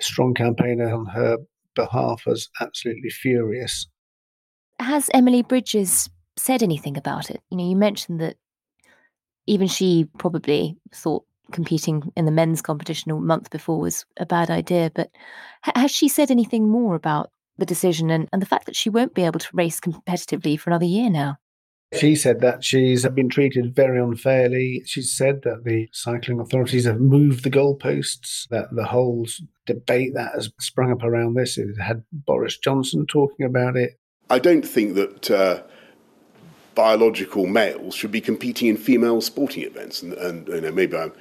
strong 0.00 0.34
campaigner 0.34 0.92
on 0.92 1.06
her 1.06 1.38
behalf, 1.74 2.22
was 2.26 2.48
absolutely 2.60 3.10
furious. 3.10 3.86
Has 4.80 5.10
Emily 5.14 5.42
Bridges 5.42 6.08
said 6.36 6.62
anything 6.62 6.96
about 6.96 7.30
it? 7.30 7.40
You 7.50 7.58
know, 7.58 7.68
you 7.68 7.76
mentioned 7.76 8.20
that 8.20 8.36
even 9.46 9.68
she 9.68 10.08
probably 10.18 10.76
thought 10.94 11.24
competing 11.52 12.12
in 12.16 12.24
the 12.24 12.30
men's 12.30 12.62
competition 12.62 13.10
a 13.10 13.16
month 13.16 13.50
before 13.50 13.80
was 13.80 14.04
a 14.18 14.26
bad 14.26 14.50
idea. 14.50 14.90
But 14.94 15.10
has 15.62 15.90
she 15.90 16.08
said 16.08 16.30
anything 16.30 16.68
more 16.68 16.94
about 16.94 17.30
the 17.58 17.66
decision 17.66 18.10
and, 18.10 18.28
and 18.32 18.40
the 18.40 18.46
fact 18.46 18.66
that 18.66 18.76
she 18.76 18.90
won't 18.90 19.14
be 19.14 19.24
able 19.24 19.40
to 19.40 19.48
race 19.52 19.80
competitively 19.80 20.58
for 20.58 20.70
another 20.70 20.86
year 20.86 21.10
now? 21.10 21.38
She 21.92 22.14
said 22.14 22.40
that 22.40 22.62
she's 22.62 23.06
been 23.08 23.28
treated 23.28 23.74
very 23.74 24.00
unfairly. 24.00 24.82
She 24.86 25.02
said 25.02 25.42
that 25.42 25.64
the 25.64 25.88
cycling 25.92 26.38
authorities 26.38 26.84
have 26.84 27.00
moved 27.00 27.42
the 27.42 27.50
goalposts, 27.50 28.46
that 28.50 28.68
the 28.72 28.84
whole 28.84 29.26
debate 29.66 30.14
that 30.14 30.34
has 30.34 30.52
sprung 30.60 30.92
up 30.92 31.02
around 31.02 31.34
this, 31.34 31.58
it 31.58 31.66
had 31.80 32.04
Boris 32.12 32.58
Johnson 32.58 33.06
talking 33.06 33.44
about 33.44 33.76
it. 33.76 33.98
I 34.28 34.38
don't 34.38 34.64
think 34.64 34.94
that 34.94 35.30
uh, 35.32 35.62
biological 36.80 37.44
males 37.46 37.94
should 37.94 38.10
be 38.10 38.22
competing 38.22 38.66
in 38.66 38.76
female 38.78 39.20
sporting 39.20 39.64
events. 39.64 40.00
And, 40.02 40.14
and 40.14 40.48
you 40.48 40.62
know, 40.62 40.72
maybe, 40.72 40.96
I'm, 40.96 41.12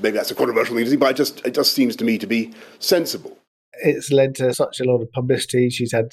maybe 0.00 0.16
that's 0.16 0.30
a 0.30 0.36
controversial 0.36 0.76
thing 0.76 0.84
to 0.84 0.90
say, 0.92 0.96
but 0.96 1.10
it 1.10 1.16
just, 1.16 1.44
it 1.44 1.52
just 1.52 1.72
seems 1.72 1.96
to 1.96 2.04
me 2.04 2.16
to 2.18 2.28
be 2.28 2.52
sensible. 2.78 3.36
It's 3.82 4.12
led 4.12 4.36
to 4.36 4.54
such 4.54 4.78
a 4.78 4.84
lot 4.84 5.02
of 5.02 5.10
publicity. 5.10 5.68
She's 5.68 5.90
had 5.90 6.12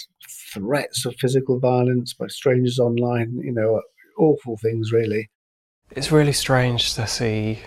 threats 0.51 1.05
of 1.05 1.15
physical 1.19 1.59
violence 1.59 2.15
by 2.15 2.25
strangers 2.25 2.79
online, 2.79 3.39
you 3.43 3.51
know, 3.51 3.83
awful 4.17 4.57
things, 4.63 4.91
really. 4.91 5.29
It's 5.91 6.11
really 6.11 6.33
strange 6.33 6.95
to 6.95 7.05
see 7.05 7.59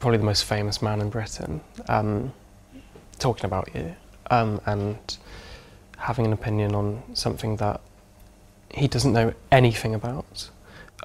probably 0.00 0.18
the 0.18 0.24
most 0.24 0.46
famous 0.46 0.82
man 0.82 1.00
in 1.00 1.10
Britain 1.10 1.60
um, 1.88 2.32
talking 3.20 3.44
about 3.44 3.68
you 3.72 3.94
um, 4.32 4.60
and 4.66 4.98
having 5.96 6.26
an 6.26 6.32
opinion 6.32 6.74
on 6.74 7.04
something 7.14 7.56
that 7.58 7.80
he 8.74 8.88
doesn't 8.88 9.12
know 9.12 9.32
anything 9.52 9.94
about. 9.94 10.50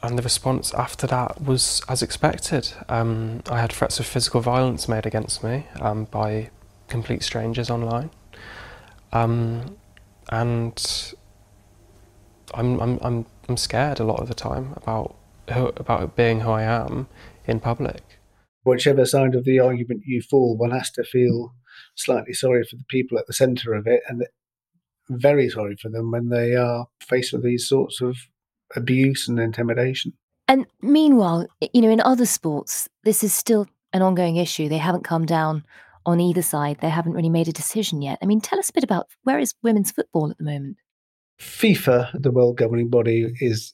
And 0.03 0.17
the 0.17 0.23
response 0.23 0.73
after 0.73 1.05
that 1.07 1.41
was 1.41 1.81
as 1.87 2.01
expected. 2.01 2.73
Um, 2.89 3.43
I 3.49 3.59
had 3.59 3.71
threats 3.71 3.99
of 3.99 4.05
physical 4.05 4.41
violence 4.41 4.87
made 4.87 5.05
against 5.05 5.43
me 5.43 5.67
um, 5.79 6.05
by 6.05 6.49
complete 6.87 7.23
strangers 7.23 7.69
online. 7.69 8.09
Um, 9.11 9.77
and 10.29 11.13
I'm, 12.53 12.79
I'm, 12.79 12.99
I'm, 13.01 13.25
I'm 13.47 13.57
scared 13.57 13.99
a 13.99 14.03
lot 14.03 14.19
of 14.19 14.27
the 14.27 14.33
time 14.33 14.73
about, 14.75 15.15
who, 15.53 15.67
about 15.75 16.15
being 16.15 16.41
who 16.41 16.51
I 16.51 16.63
am 16.63 17.07
in 17.45 17.59
public. 17.59 18.19
Whichever 18.63 19.05
side 19.05 19.35
of 19.35 19.43
the 19.43 19.59
argument 19.59 20.03
you 20.05 20.21
fall, 20.21 20.57
one 20.57 20.71
has 20.71 20.91
to 20.91 21.03
feel 21.03 21.53
slightly 21.95 22.33
sorry 22.33 22.63
for 22.63 22.75
the 22.75 22.85
people 22.87 23.17
at 23.17 23.27
the 23.27 23.33
centre 23.33 23.73
of 23.73 23.87
it 23.87 24.01
and 24.07 24.23
very 25.09 25.49
sorry 25.49 25.75
for 25.75 25.89
them 25.89 26.11
when 26.11 26.29
they 26.29 26.55
are 26.55 26.87
faced 27.01 27.33
with 27.33 27.43
these 27.43 27.67
sorts 27.67 28.01
of 28.01 28.17
abuse 28.75 29.27
and 29.27 29.39
intimidation. 29.39 30.13
And 30.47 30.65
meanwhile, 30.81 31.47
you 31.73 31.81
know, 31.81 31.89
in 31.89 32.01
other 32.01 32.25
sports, 32.25 32.89
this 33.03 33.23
is 33.23 33.33
still 33.33 33.67
an 33.93 34.01
ongoing 34.01 34.35
issue. 34.35 34.67
They 34.67 34.77
haven't 34.77 35.03
come 35.03 35.25
down 35.25 35.63
on 36.05 36.19
either 36.19 36.41
side. 36.41 36.79
They 36.81 36.89
haven't 36.89 37.13
really 37.13 37.29
made 37.29 37.47
a 37.47 37.53
decision 37.53 38.01
yet. 38.01 38.17
I 38.21 38.25
mean, 38.25 38.41
tell 38.41 38.59
us 38.59 38.69
a 38.69 38.73
bit 38.73 38.83
about 38.83 39.07
where 39.23 39.39
is 39.39 39.53
women's 39.63 39.91
football 39.91 40.31
at 40.31 40.37
the 40.37 40.43
moment? 40.43 40.77
FIFA, 41.39 42.21
the 42.21 42.31
world 42.31 42.57
governing 42.57 42.89
body, 42.89 43.33
is 43.39 43.73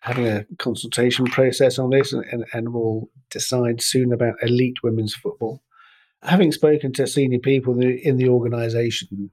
having 0.00 0.26
a 0.26 0.46
consultation 0.58 1.26
process 1.26 1.78
on 1.78 1.90
this 1.90 2.12
and, 2.12 2.24
and, 2.30 2.44
and 2.52 2.72
will 2.72 3.10
decide 3.30 3.82
soon 3.82 4.12
about 4.12 4.34
elite 4.42 4.82
women's 4.82 5.14
football. 5.14 5.62
Having 6.22 6.52
spoken 6.52 6.92
to 6.94 7.06
senior 7.06 7.38
people 7.38 7.74
in 7.74 7.80
the, 7.80 8.06
in 8.06 8.16
the 8.16 8.28
organisation, 8.28 9.30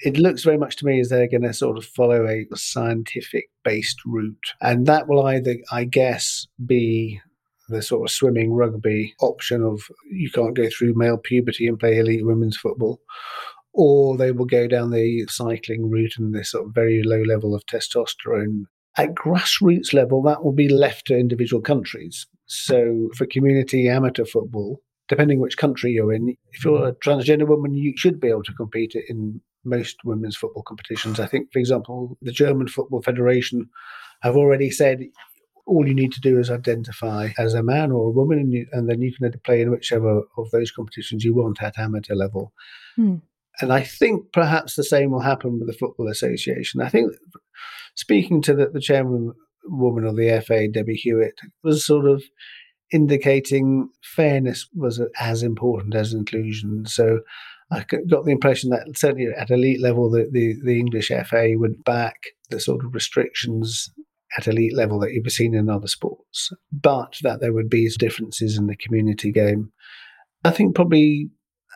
it 0.00 0.16
looks 0.16 0.44
very 0.44 0.58
much 0.58 0.76
to 0.76 0.86
me 0.86 1.00
as 1.00 1.08
they're 1.08 1.28
going 1.28 1.42
to 1.42 1.52
sort 1.52 1.76
of 1.76 1.84
follow 1.84 2.26
a 2.26 2.44
scientific 2.56 3.50
based 3.64 4.04
route. 4.04 4.54
And 4.60 4.86
that 4.86 5.08
will 5.08 5.26
either, 5.26 5.56
I 5.72 5.84
guess, 5.84 6.46
be 6.64 7.20
the 7.68 7.82
sort 7.82 8.08
of 8.08 8.12
swimming 8.12 8.52
rugby 8.52 9.14
option 9.20 9.62
of 9.62 9.82
you 10.10 10.30
can't 10.30 10.56
go 10.56 10.68
through 10.70 10.94
male 10.94 11.18
puberty 11.18 11.66
and 11.66 11.78
play 11.78 11.98
elite 11.98 12.24
women's 12.24 12.56
football. 12.56 13.00
Or 13.72 14.16
they 14.16 14.32
will 14.32 14.46
go 14.46 14.66
down 14.66 14.90
the 14.90 15.26
cycling 15.28 15.90
route 15.90 16.14
and 16.16 16.34
this 16.34 16.52
sort 16.52 16.66
of 16.66 16.74
very 16.74 17.02
low 17.02 17.22
level 17.22 17.54
of 17.54 17.66
testosterone. 17.66 18.64
At 18.96 19.14
grassroots 19.14 19.92
level, 19.92 20.22
that 20.22 20.42
will 20.42 20.52
be 20.52 20.68
left 20.68 21.06
to 21.06 21.18
individual 21.18 21.62
countries. 21.62 22.26
So 22.46 23.10
for 23.16 23.26
community 23.26 23.88
amateur 23.88 24.24
football, 24.24 24.80
depending 25.08 25.38
which 25.38 25.58
country 25.58 25.92
you're 25.92 26.12
in, 26.12 26.36
if 26.52 26.64
you're 26.64 26.88
a 26.88 26.94
transgender 26.94 27.46
woman, 27.46 27.74
you 27.74 27.92
should 27.96 28.20
be 28.20 28.28
able 28.28 28.42
to 28.44 28.54
compete 28.54 28.94
in 29.08 29.40
most 29.64 29.96
women's 30.04 30.36
football 30.36 30.62
competitions. 30.62 31.20
I 31.20 31.26
think, 31.26 31.52
for 31.52 31.58
example, 31.58 32.16
the 32.22 32.32
German 32.32 32.68
Football 32.68 33.02
Federation 33.02 33.68
have 34.22 34.36
already 34.36 34.70
said 34.70 35.04
all 35.66 35.86
you 35.86 35.94
need 35.94 36.12
to 36.12 36.20
do 36.20 36.38
is 36.38 36.50
identify 36.50 37.28
as 37.36 37.54
a 37.54 37.62
man 37.62 37.92
or 37.92 38.06
a 38.06 38.10
woman, 38.10 38.38
and, 38.38 38.52
you, 38.52 38.66
and 38.72 38.88
then 38.88 39.02
you 39.02 39.12
can 39.14 39.30
play 39.44 39.60
in 39.60 39.70
whichever 39.70 40.22
of 40.36 40.50
those 40.50 40.70
competitions 40.70 41.24
you 41.24 41.34
want 41.34 41.62
at 41.62 41.78
amateur 41.78 42.14
level. 42.14 42.52
Hmm. 42.96 43.16
And 43.60 43.72
I 43.72 43.82
think 43.82 44.32
perhaps 44.32 44.74
the 44.74 44.84
same 44.84 45.10
will 45.10 45.20
happen 45.20 45.58
with 45.58 45.68
the 45.68 45.76
Football 45.76 46.08
Association. 46.08 46.80
I 46.80 46.88
think 46.88 47.12
speaking 47.96 48.40
to 48.42 48.54
the, 48.54 48.68
the 48.68 48.80
chairman 48.80 49.34
woman 49.64 50.04
of 50.04 50.16
the 50.16 50.42
FA, 50.46 50.68
Debbie 50.68 50.94
Hewitt, 50.94 51.38
was 51.62 51.84
sort 51.84 52.06
of 52.06 52.22
indicating 52.90 53.90
fairness 54.02 54.68
was 54.74 55.00
as 55.20 55.42
important 55.42 55.94
as 55.94 56.14
inclusion. 56.14 56.86
So 56.86 57.20
I 57.70 57.84
got 57.84 58.24
the 58.24 58.30
impression 58.30 58.70
that 58.70 58.86
certainly 58.96 59.28
at 59.36 59.50
elite 59.50 59.82
level, 59.82 60.10
the, 60.10 60.28
the, 60.30 60.54
the 60.64 60.78
English 60.78 61.08
FA 61.08 61.52
would 61.54 61.84
back 61.84 62.16
the 62.48 62.60
sort 62.60 62.84
of 62.84 62.94
restrictions 62.94 63.90
at 64.36 64.48
elite 64.48 64.74
level 64.74 64.98
that 65.00 65.12
you've 65.12 65.30
seen 65.30 65.54
in 65.54 65.68
other 65.68 65.86
sports, 65.86 66.50
but 66.72 67.18
that 67.22 67.40
there 67.40 67.52
would 67.52 67.68
be 67.68 67.88
differences 67.98 68.56
in 68.56 68.66
the 68.66 68.76
community 68.76 69.32
game. 69.32 69.72
I 70.44 70.50
think 70.50 70.74
probably 70.74 71.30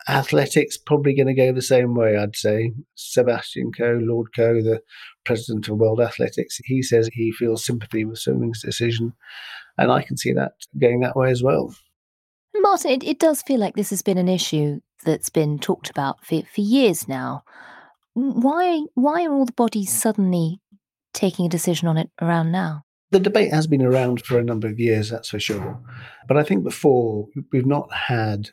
athletics 0.07 0.77
probably 0.77 1.15
going 1.15 1.27
to 1.27 1.33
go 1.33 1.51
the 1.53 1.61
same 1.61 1.95
way. 1.95 2.17
I'd 2.17 2.35
say 2.35 2.73
Sebastian 2.95 3.71
Coe, 3.71 3.99
Lord 4.01 4.27
Coe, 4.35 4.61
the 4.61 4.81
president 5.25 5.67
of 5.67 5.77
World 5.77 6.01
Athletics, 6.01 6.59
he 6.65 6.81
says 6.81 7.09
he 7.11 7.31
feels 7.31 7.65
sympathy 7.65 8.03
with 8.05 8.19
swimming's 8.19 8.61
decision, 8.61 9.13
and 9.77 9.91
I 9.91 10.01
can 10.01 10.17
see 10.17 10.33
that 10.33 10.53
going 10.79 11.01
that 11.01 11.15
way 11.15 11.31
as 11.31 11.43
well. 11.43 11.75
Martin, 12.55 12.91
it, 12.91 13.03
it 13.03 13.19
does 13.19 13.41
feel 13.41 13.59
like 13.59 13.75
this 13.75 13.89
has 13.89 14.01
been 14.01 14.17
an 14.17 14.29
issue 14.29 14.79
that's 15.03 15.29
been 15.29 15.59
talked 15.59 15.89
about 15.89 16.25
for, 16.25 16.41
for 16.43 16.61
years 16.61 17.07
now. 17.07 17.43
Why 18.13 18.83
why 18.93 19.25
are 19.25 19.33
all 19.33 19.45
the 19.45 19.53
bodies 19.53 19.89
mm. 19.89 19.93
suddenly 19.93 20.59
taking 21.13 21.45
a 21.45 21.49
decision 21.49 21.87
on 21.87 21.97
it 21.97 22.09
around 22.21 22.51
now? 22.51 22.83
The 23.11 23.19
debate 23.19 23.53
has 23.53 23.67
been 23.67 23.83
around 23.83 24.25
for 24.25 24.39
a 24.39 24.43
number 24.43 24.67
of 24.67 24.79
years, 24.79 25.09
that's 25.09 25.29
for 25.29 25.39
sure. 25.39 25.79
But 26.27 26.37
I 26.37 26.43
think 26.43 26.63
before 26.63 27.27
we've 27.51 27.65
not 27.65 27.93
had 27.93 28.49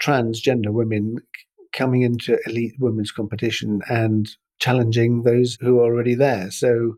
transgender 0.00 0.72
women 0.72 1.16
coming 1.72 2.02
into 2.02 2.38
elite 2.46 2.74
women's 2.78 3.12
competition 3.12 3.80
and 3.88 4.28
challenging 4.58 5.22
those 5.22 5.56
who 5.60 5.80
are 5.80 5.84
already 5.84 6.14
there. 6.14 6.50
So 6.50 6.96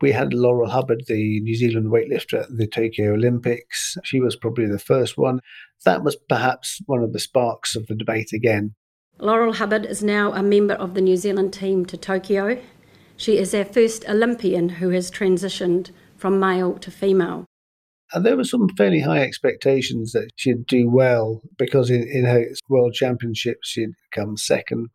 we 0.00 0.12
had 0.12 0.34
Laurel 0.34 0.70
Hubbard, 0.70 1.04
the 1.06 1.40
New 1.40 1.54
Zealand 1.54 1.88
weightlifter 1.88 2.42
at 2.42 2.56
the 2.56 2.66
Tokyo 2.66 3.14
Olympics. 3.14 3.96
She 4.04 4.20
was 4.20 4.36
probably 4.36 4.66
the 4.66 4.78
first 4.78 5.16
one. 5.16 5.40
That 5.84 6.02
was 6.02 6.16
perhaps 6.28 6.80
one 6.86 7.02
of 7.02 7.12
the 7.12 7.20
sparks 7.20 7.76
of 7.76 7.86
the 7.86 7.94
debate 7.94 8.32
again. 8.32 8.74
Laurel 9.18 9.54
Hubbard 9.54 9.84
is 9.84 10.02
now 10.02 10.32
a 10.32 10.42
member 10.42 10.74
of 10.74 10.94
the 10.94 11.00
New 11.00 11.16
Zealand 11.16 11.52
team 11.52 11.84
to 11.86 11.96
Tokyo. 11.96 12.60
She 13.16 13.38
is 13.38 13.52
our 13.54 13.64
first 13.64 14.08
Olympian 14.08 14.68
who 14.68 14.90
has 14.90 15.10
transitioned 15.10 15.90
from 16.16 16.38
male 16.38 16.78
to 16.78 16.90
female. 16.90 17.44
And 18.12 18.24
there 18.24 18.36
were 18.36 18.44
some 18.44 18.68
fairly 18.70 19.00
high 19.00 19.20
expectations 19.20 20.12
that 20.12 20.30
she'd 20.36 20.66
do 20.66 20.88
well 20.88 21.42
because 21.58 21.90
in, 21.90 22.08
in 22.08 22.24
her 22.24 22.46
world 22.68 22.94
championships 22.94 23.68
she'd 23.68 23.92
come 24.12 24.36
second. 24.36 24.88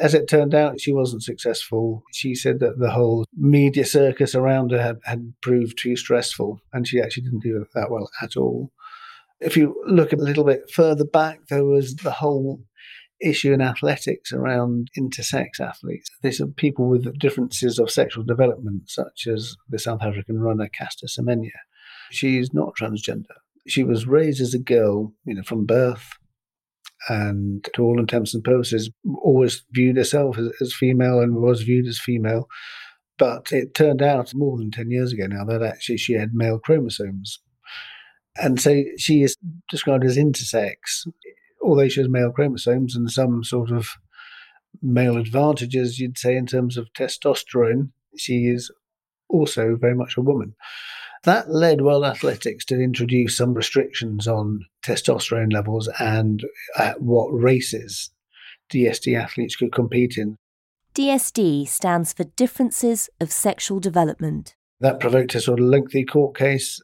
As 0.00 0.14
it 0.14 0.28
turned 0.28 0.54
out, 0.54 0.80
she 0.80 0.92
wasn't 0.92 1.22
successful. 1.22 2.02
She 2.12 2.34
said 2.34 2.60
that 2.60 2.78
the 2.78 2.90
whole 2.90 3.24
media 3.36 3.84
circus 3.84 4.34
around 4.34 4.70
her 4.70 4.82
had, 4.82 4.98
had 5.04 5.32
proved 5.40 5.78
too 5.78 5.96
stressful, 5.96 6.60
and 6.72 6.86
she 6.86 7.00
actually 7.00 7.24
didn't 7.24 7.42
do 7.42 7.64
that 7.74 7.90
well 7.90 8.08
at 8.22 8.36
all. 8.36 8.72
If 9.40 9.56
you 9.56 9.82
look 9.86 10.12
a 10.12 10.16
little 10.16 10.44
bit 10.44 10.70
further 10.70 11.04
back, 11.04 11.40
there 11.48 11.64
was 11.64 11.96
the 11.96 12.10
whole 12.10 12.62
issue 13.20 13.52
in 13.52 13.60
athletics 13.60 14.32
around 14.32 14.90
intersex 14.98 15.60
athletes. 15.60 16.10
These 16.22 16.40
are 16.40 16.46
people 16.46 16.88
with 16.88 17.18
differences 17.18 17.78
of 17.78 17.90
sexual 17.90 18.24
development, 18.24 18.90
such 18.90 19.26
as 19.26 19.56
the 19.68 19.78
South 19.78 20.02
African 20.02 20.40
runner 20.40 20.68
Caster 20.68 21.06
Semenya. 21.06 21.50
She's 22.10 22.52
not 22.52 22.74
transgender. 22.80 23.36
She 23.66 23.82
was 23.82 24.06
raised 24.06 24.40
as 24.40 24.54
a 24.54 24.58
girl, 24.58 25.12
you 25.24 25.34
know, 25.34 25.42
from 25.42 25.66
birth, 25.66 26.10
and 27.08 27.66
to 27.74 27.82
all 27.82 28.00
intents 28.00 28.34
and 28.34 28.42
purposes, 28.42 28.90
always 29.22 29.64
viewed 29.72 29.96
herself 29.96 30.38
as, 30.38 30.50
as 30.60 30.74
female 30.74 31.20
and 31.20 31.36
was 31.36 31.62
viewed 31.62 31.86
as 31.86 31.98
female. 31.98 32.48
But 33.18 33.52
it 33.52 33.74
turned 33.74 34.02
out 34.02 34.34
more 34.34 34.58
than 34.58 34.70
10 34.70 34.90
years 34.90 35.12
ago 35.12 35.26
now 35.26 35.44
that 35.44 35.62
actually 35.62 35.98
she 35.98 36.14
had 36.14 36.34
male 36.34 36.58
chromosomes. 36.58 37.40
And 38.36 38.60
so 38.60 38.82
she 38.98 39.22
is 39.22 39.36
described 39.70 40.04
as 40.04 40.18
intersex, 40.18 41.06
although 41.62 41.88
she 41.88 42.00
has 42.00 42.08
male 42.08 42.30
chromosomes 42.30 42.94
and 42.94 43.10
some 43.10 43.42
sort 43.44 43.70
of 43.70 43.88
male 44.82 45.16
advantages, 45.16 45.98
you'd 45.98 46.18
say, 46.18 46.36
in 46.36 46.46
terms 46.46 46.76
of 46.76 46.92
testosterone. 46.92 47.90
She 48.16 48.46
is 48.46 48.70
also 49.28 49.76
very 49.76 49.94
much 49.94 50.16
a 50.16 50.22
woman. 50.22 50.54
That 51.26 51.50
led 51.50 51.80
World 51.80 52.04
Athletics 52.04 52.64
to 52.66 52.80
introduce 52.80 53.36
some 53.36 53.52
restrictions 53.52 54.28
on 54.28 54.64
testosterone 54.84 55.52
levels 55.52 55.88
and 55.98 56.40
at 56.78 57.02
what 57.02 57.26
races 57.30 58.10
DSD 58.72 59.20
athletes 59.20 59.56
could 59.56 59.72
compete 59.72 60.16
in. 60.18 60.36
DSD 60.94 61.66
stands 61.66 62.12
for 62.12 62.22
Differences 62.22 63.10
of 63.20 63.32
Sexual 63.32 63.80
Development. 63.80 64.54
That 64.78 65.00
provoked 65.00 65.34
a 65.34 65.40
sort 65.40 65.58
of 65.58 65.66
lengthy 65.66 66.04
court 66.04 66.36
case. 66.36 66.80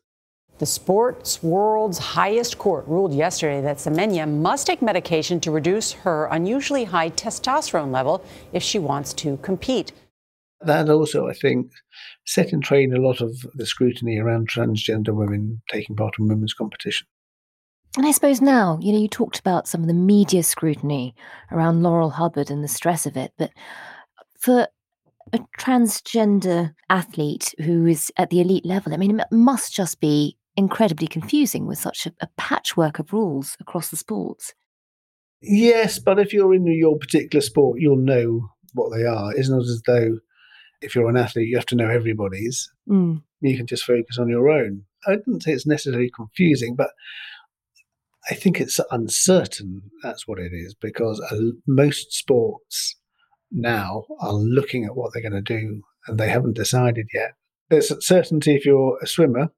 The 0.58 0.66
sports 0.66 1.40
world's 1.40 1.98
highest 1.98 2.58
court 2.58 2.84
ruled 2.88 3.14
yesterday 3.14 3.60
that 3.60 3.76
Semenya 3.76 4.28
must 4.28 4.66
take 4.66 4.82
medication 4.82 5.38
to 5.38 5.52
reduce 5.52 5.92
her 5.92 6.26
unusually 6.32 6.82
high 6.82 7.10
testosterone 7.10 7.92
level 7.92 8.24
if 8.52 8.64
she 8.64 8.80
wants 8.80 9.12
to 9.14 9.36
compete. 9.36 9.92
That 10.64 10.88
also, 10.88 11.28
I 11.28 11.32
think, 11.32 11.72
set 12.24 12.52
in 12.52 12.60
train 12.60 12.94
a 12.94 13.00
lot 13.00 13.20
of 13.20 13.46
the 13.54 13.66
scrutiny 13.66 14.18
around 14.18 14.48
transgender 14.48 15.14
women 15.14 15.62
taking 15.70 15.96
part 15.96 16.14
in 16.18 16.28
women's 16.28 16.54
competition. 16.54 17.06
And 17.96 18.06
I 18.06 18.10
suppose 18.10 18.40
now, 18.40 18.78
you 18.80 18.92
know, 18.92 18.98
you 18.98 19.08
talked 19.08 19.38
about 19.38 19.68
some 19.68 19.82
of 19.82 19.86
the 19.86 19.94
media 19.94 20.42
scrutiny 20.42 21.14
around 21.50 21.82
Laurel 21.82 22.10
Hubbard 22.10 22.50
and 22.50 22.64
the 22.64 22.68
stress 22.68 23.04
of 23.04 23.16
it, 23.16 23.32
but 23.36 23.50
for 24.38 24.68
a 25.32 25.38
transgender 25.58 26.74
athlete 26.88 27.54
who 27.58 27.86
is 27.86 28.10
at 28.16 28.30
the 28.30 28.40
elite 28.40 28.64
level, 28.64 28.94
I 28.94 28.96
mean, 28.96 29.20
it 29.20 29.26
must 29.30 29.74
just 29.74 30.00
be 30.00 30.38
incredibly 30.56 31.06
confusing 31.06 31.66
with 31.66 31.78
such 31.78 32.06
a, 32.06 32.12
a 32.20 32.28
patchwork 32.36 32.98
of 32.98 33.12
rules 33.12 33.56
across 33.60 33.88
the 33.90 33.96
sports. 33.96 34.54
Yes, 35.42 35.98
but 35.98 36.18
if 36.18 36.32
you're 36.32 36.54
in 36.54 36.66
your 36.66 36.98
particular 36.98 37.40
sport, 37.40 37.80
you'll 37.80 37.96
know 37.96 38.48
what 38.74 38.96
they 38.96 39.04
are. 39.04 39.34
It's 39.34 39.50
not 39.50 39.62
as 39.62 39.82
though 39.86 40.18
if 40.82 40.94
you're 40.94 41.08
an 41.08 41.16
athlete, 41.16 41.48
you 41.48 41.56
have 41.56 41.66
to 41.66 41.76
know 41.76 41.88
everybody's. 41.88 42.70
Mm. 42.88 43.22
You 43.40 43.56
can 43.56 43.66
just 43.66 43.84
focus 43.84 44.18
on 44.18 44.28
your 44.28 44.48
own. 44.48 44.84
I 45.06 45.12
wouldn't 45.12 45.42
say 45.42 45.52
it's 45.52 45.66
necessarily 45.66 46.10
confusing, 46.14 46.76
but 46.76 46.90
I 48.30 48.34
think 48.34 48.60
it's 48.60 48.80
uncertain. 48.90 49.82
That's 50.02 50.28
what 50.28 50.38
it 50.38 50.52
is, 50.52 50.74
because 50.74 51.20
most 51.66 52.12
sports 52.12 52.96
now 53.50 54.04
are 54.20 54.32
looking 54.32 54.84
at 54.84 54.96
what 54.96 55.12
they're 55.12 55.28
going 55.28 55.44
to 55.44 55.58
do 55.58 55.82
and 56.06 56.18
they 56.18 56.28
haven't 56.28 56.54
decided 56.54 57.08
yet. 57.12 57.34
There's 57.68 57.92
certainty 58.04 58.54
if 58.54 58.66
you're 58.66 58.98
a 59.02 59.06
swimmer, 59.06 59.50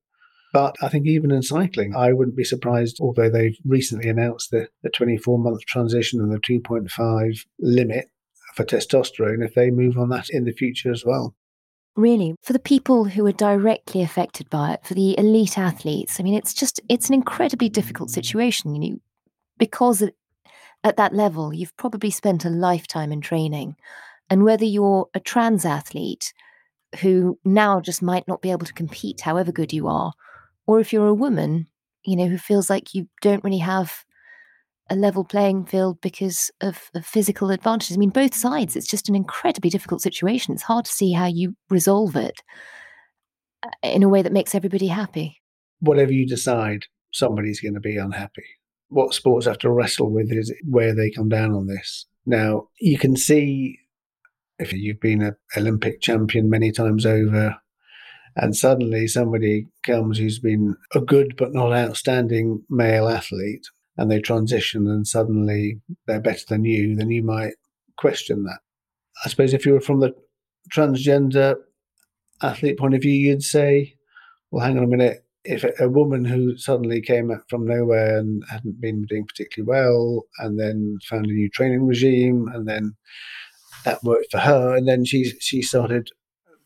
but 0.53 0.77
I 0.81 0.89
think 0.89 1.07
even 1.07 1.31
in 1.31 1.43
cycling, 1.43 1.95
I 1.97 2.13
wouldn't 2.13 2.37
be 2.37 2.45
surprised, 2.45 2.99
although 3.01 3.29
they've 3.29 3.57
recently 3.65 4.09
announced 4.09 4.51
the, 4.51 4.69
the 4.83 4.91
24 4.91 5.39
month 5.39 5.61
transition 5.67 6.21
and 6.21 6.33
the 6.33 6.39
2.5 6.39 7.39
limit 7.59 8.11
for 8.55 8.65
testosterone, 8.65 9.45
if 9.45 9.55
they 9.55 9.71
move 9.71 9.99
on 9.99 10.09
that 10.11 10.31
in 10.31 10.45
the 10.45 10.53
future 10.53 10.93
as 10.93 11.05
well. 11.05 11.35
Really, 11.97 12.35
for 12.43 12.53
the 12.53 12.59
people 12.59 13.05
who 13.05 13.25
are 13.27 13.33
directly 13.33 14.03
affected 14.03 14.51
by 14.51 14.73
it, 14.73 14.85
for 14.85 14.95
the 14.95 15.19
elite 15.19 15.59
athletes, 15.59 16.19
I 16.19 16.23
mean, 16.23 16.35
it's 16.35 16.53
just, 16.55 16.81
it's 16.89 17.09
an 17.09 17.15
incredibly 17.15 17.69
difficult 17.69 18.11
situation, 18.11 18.75
you 18.75 18.91
know, 18.91 18.99
because 19.59 20.03
at 20.83 20.97
that 20.97 21.15
level, 21.15 21.55
you've 21.55 21.77
probably 21.77 22.11
spent 22.11 22.45
a 22.45 22.51
lifetime 22.51 23.13
in 23.13 23.21
training. 23.21 23.77
And 24.29 24.45
whether 24.45 24.65
you're 24.65 25.09
a 25.15 25.21
trans 25.21 25.65
athlete 25.65 26.33
who 27.01 27.39
now 27.45 27.81
just 27.81 28.03
might 28.03 28.27
not 28.27 28.43
be 28.43 28.51
able 28.51 28.67
to 28.67 28.73
compete, 28.73 29.21
however 29.21 29.53
good 29.53 29.73
you 29.73 29.87
are, 29.87 30.13
or 30.67 30.81
if 30.81 30.93
you're 30.93 31.09
a 31.09 31.15
woman, 31.15 31.69
you 32.05 32.17
know, 32.17 32.27
who 32.27 32.39
feels 32.39 32.69
like 32.69 32.95
you 32.95 33.09
don't 33.23 33.45
really 33.45 33.59
have 33.59 34.05
a 34.91 34.97
level 34.97 35.25
playing 35.25 35.65
field 35.67 36.01
because 36.01 36.51
of, 36.61 36.91
of, 36.95 37.07
physical 37.07 37.51
advantages. 37.51 37.97
I 37.97 37.99
mean, 37.99 38.11
both 38.11 38.35
sides, 38.35 38.77
it's 38.77 38.87
just 38.87 39.09
an 39.09 39.15
incredibly 39.15 39.71
difficult 39.71 40.03
situation. 40.03 40.53
It's 40.53 40.63
hard 40.63 40.85
to 40.85 40.93
see 40.93 41.13
how 41.13 41.27
you 41.27 41.57
resolve 41.71 42.17
it 42.17 42.43
uh, 43.63 43.71
in 43.83 44.03
a 44.03 44.09
way 44.09 44.21
that 44.21 44.33
makes 44.33 44.55
everybody 44.55 44.89
happy. 44.89 45.41
Whatever 45.81 46.13
you 46.13 46.27
decide, 46.27 46.85
somebody's 47.13 47.61
going 47.61 47.75
to 47.75 47.81
be 47.81 47.97
unhappy 47.97 48.45
what 48.95 49.13
sports 49.13 49.47
have 49.47 49.59
to 49.59 49.71
wrestle 49.71 50.11
with 50.11 50.31
is 50.31 50.53
where 50.65 50.95
they 50.95 51.11
come 51.11 51.29
down 51.29 51.53
on 51.53 51.67
this. 51.67 52.07
Now, 52.27 52.69
you 52.81 52.97
can 52.97 53.17
see 53.17 53.81
if 54.59 54.73
you've 54.73 55.01
been 55.01 55.21
an 55.21 55.37
Olympic 55.57 56.01
champion 56.01 56.49
many 56.49 56.71
times 56.71 57.05
over, 57.05 57.57
and 58.37 58.55
suddenly 58.55 59.09
somebody 59.09 59.67
comes 59.83 60.19
who's 60.19 60.39
been 60.39 60.77
a 60.95 61.01
good 61.01 61.35
but 61.37 61.53
not 61.53 61.73
outstanding 61.73 62.63
male 62.71 63.09
athlete, 63.09 63.67
and 63.97 64.11
they 64.11 64.21
transition 64.21 64.87
and 64.89 65.07
suddenly 65.07 65.81
they're 66.07 66.21
better 66.21 66.45
than 66.49 66.65
you, 66.65 66.97
then 66.97 67.11
you 67.11 67.23
might 67.23 67.55
question 67.97 68.45
that. 68.45 68.59
I 69.25 69.29
suppose 69.29 69.55
if 69.55 69.65
you 69.65 69.73
were 69.73 69.81
from 69.81 70.01
the 70.01 70.15
transgender 70.73 71.57
athlete 72.43 72.79
point 72.79 72.95
of 72.95 73.03
view, 73.03 73.13
you'd 73.13 73.43
say, 73.43 73.95
well, 74.51 74.65
hang 74.65 74.77
on 74.77 74.85
a 74.85 74.89
minute, 74.89 75.25
if 75.45 75.65
a 75.79 75.89
woman 75.89 76.25
who 76.25 76.57
suddenly 76.57 77.01
came 77.01 77.31
from 77.49 77.67
nowhere 77.67 78.19
and 78.19 78.43
hadn't 78.51 78.81
been 78.81 79.05
doing 79.05 79.27
particularly 79.27 79.69
well, 79.69 80.23
and 80.39 80.59
then 80.59 80.99
found 81.09 81.27
a 81.27 81.33
new 81.33 81.51
training 81.51 81.87
regime, 81.87 82.49
and 82.53 82.67
then 82.67 82.95
that 83.85 84.03
worked 84.03 84.31
for 84.31 84.39
her, 84.39 84.75
and 84.75 84.89
then 84.89 85.05
she 85.05 85.25
she 85.41 85.61
started 85.61 86.09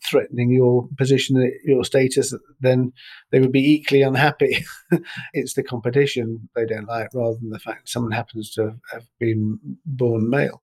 threatening 0.05 0.51
your 0.51 0.89
position, 0.97 1.53
your 1.65 1.85
status, 1.85 2.35
then 2.61 2.93
they 3.31 3.41
would 3.41 3.53
be 3.53 3.75
equally 3.75 4.03
unhappy. 4.03 4.65
it's 5.33 5.55
the 5.55 5.63
competition 5.63 6.49
they 6.55 6.67
don't 6.67 6.89
like, 6.89 7.09
rather 7.15 7.37
than 7.41 7.51
the 7.51 7.59
fact 7.59 7.89
someone 7.89 8.13
happens 8.13 8.53
to 8.53 8.75
have 8.93 9.05
been 9.19 9.59
born 9.85 10.31
male. 10.31 10.63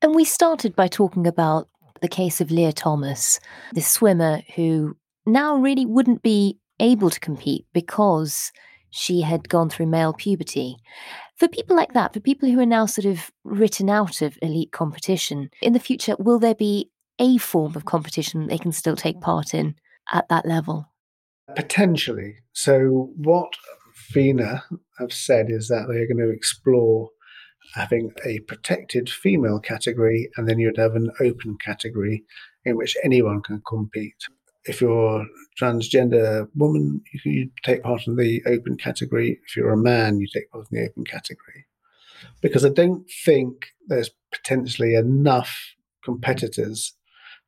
And 0.00 0.14
we 0.14 0.24
started 0.24 0.76
by 0.76 0.88
talking 0.88 1.26
about 1.26 1.68
the 2.00 2.08
case 2.08 2.40
of 2.40 2.50
Lia 2.50 2.72
Thomas, 2.72 3.40
this 3.72 3.88
swimmer 3.88 4.42
who 4.54 4.96
now 5.26 5.56
really 5.56 5.84
wouldn't 5.84 6.22
be 6.22 6.58
able 6.78 7.10
to 7.10 7.20
compete 7.20 7.66
because 7.72 8.52
she 8.90 9.22
had 9.22 9.48
gone 9.48 9.68
through 9.68 9.86
male 9.86 10.12
puberty. 10.12 10.76
For 11.36 11.48
people 11.48 11.76
like 11.76 11.92
that, 11.92 12.14
for 12.14 12.20
people 12.20 12.48
who 12.48 12.60
are 12.60 12.66
now 12.66 12.86
sort 12.86 13.04
of 13.04 13.30
written 13.44 13.90
out 13.90 14.22
of 14.22 14.38
elite 14.42 14.72
competition, 14.72 15.50
in 15.60 15.72
the 15.72 15.80
future, 15.80 16.16
will 16.18 16.38
there 16.38 16.54
be 16.54 16.90
a 17.18 17.38
form 17.38 17.76
of 17.76 17.84
competition 17.84 18.46
they 18.46 18.58
can 18.58 18.72
still 18.72 18.96
take 18.96 19.20
part 19.20 19.54
in 19.54 19.74
at 20.12 20.28
that 20.28 20.46
level? 20.46 20.86
Potentially. 21.54 22.36
So, 22.52 23.12
what 23.16 23.52
FINA 23.94 24.64
have 24.98 25.12
said 25.12 25.46
is 25.48 25.68
that 25.68 25.86
they're 25.88 26.06
going 26.06 26.26
to 26.26 26.34
explore 26.34 27.10
having 27.74 28.12
a 28.24 28.38
protected 28.40 29.10
female 29.10 29.60
category 29.60 30.30
and 30.36 30.48
then 30.48 30.58
you'd 30.58 30.78
have 30.78 30.94
an 30.94 31.10
open 31.20 31.56
category 31.58 32.24
in 32.64 32.76
which 32.76 32.96
anyone 33.04 33.42
can 33.42 33.62
compete 33.66 34.24
if 34.68 34.80
you're 34.80 35.22
a 35.22 35.26
transgender 35.60 36.48
woman, 36.54 37.02
you, 37.12 37.32
you 37.32 37.50
take 37.64 37.82
part 37.82 38.06
in 38.06 38.16
the 38.16 38.42
open 38.46 38.76
category. 38.76 39.40
If 39.46 39.56
you're 39.56 39.72
a 39.72 39.76
man, 39.76 40.20
you 40.20 40.28
take 40.32 40.50
part 40.50 40.66
in 40.70 40.78
the 40.78 40.88
open 40.88 41.04
category. 41.04 41.66
Because 42.42 42.64
I 42.64 42.68
don't 42.68 43.08
think 43.24 43.66
there's 43.86 44.10
potentially 44.32 44.94
enough 44.94 45.74
competitors 46.04 46.94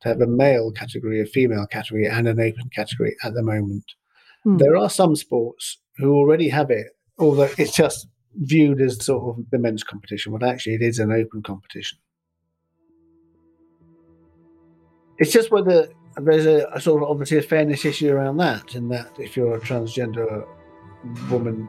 to 0.03 0.09
have 0.09 0.21
a 0.21 0.27
male 0.27 0.73
category, 0.73 1.21
a 1.21 1.27
female 1.27 1.67
category, 1.67 2.07
and 2.07 2.27
an 2.27 2.41
open 2.41 2.71
category 2.75 3.17
at 3.23 3.35
the 3.35 3.43
moment. 3.43 3.85
Hmm. 4.45 4.57
There 4.57 4.77
are 4.77 4.91
some 4.91 5.17
sports 5.17 5.79
who 5.97 6.15
already 6.15 6.49
have 6.49 6.71
it, 6.71 6.89
although 7.19 7.51
it's 7.59 7.77
just 7.77 8.09
viewed 8.35 8.81
as 8.81 9.05
sort 9.05 9.39
of 9.39 9.45
the 9.51 9.59
men's 9.59 9.83
competition, 9.83 10.33
but 10.33 10.43
actually 10.43 10.75
it 10.75 10.83
is 10.83 10.99
an 10.99 11.13
open 11.13 11.43
competition. 11.43 11.99
It's 15.19 15.33
just 15.33 15.51
whether 15.51 15.89
there's 16.17 16.47
a, 16.47 16.67
a, 16.73 16.81
sort 16.81 17.03
of 17.03 17.11
obviously 17.11 17.39
a 17.39 17.43
fairness 17.43 17.85
issue 17.85 18.11
around 18.11 18.39
that, 18.39 18.75
in 18.75 18.89
that 18.89 19.11
if 19.19 19.37
you're 19.37 19.57
a 19.57 19.61
transgender 19.61 20.47
woman, 21.31 21.69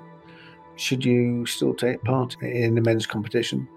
should 0.75 1.03
you 1.03 1.45
still 1.45 1.73
take 1.73 2.01
part 2.03 2.35
in 2.41 2.75
the 2.75 2.81
men's 2.81 3.05
competition? 3.05 3.67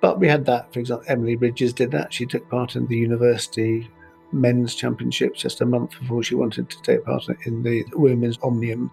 But 0.00 0.18
we 0.18 0.28
had 0.28 0.46
that, 0.46 0.72
for 0.72 0.80
example, 0.80 1.04
Emily 1.08 1.36
Bridges 1.36 1.72
did 1.72 1.90
that. 1.90 2.12
She 2.12 2.26
took 2.26 2.48
part 2.48 2.76
in 2.76 2.86
the 2.86 2.96
university 2.96 3.90
men's 4.32 4.74
championships 4.74 5.40
just 5.40 5.60
a 5.60 5.66
month 5.66 5.98
before 5.98 6.22
she 6.22 6.34
wanted 6.34 6.70
to 6.70 6.80
take 6.82 7.04
part 7.04 7.26
in 7.46 7.62
the 7.62 7.84
women's 7.94 8.38
omnium, 8.42 8.90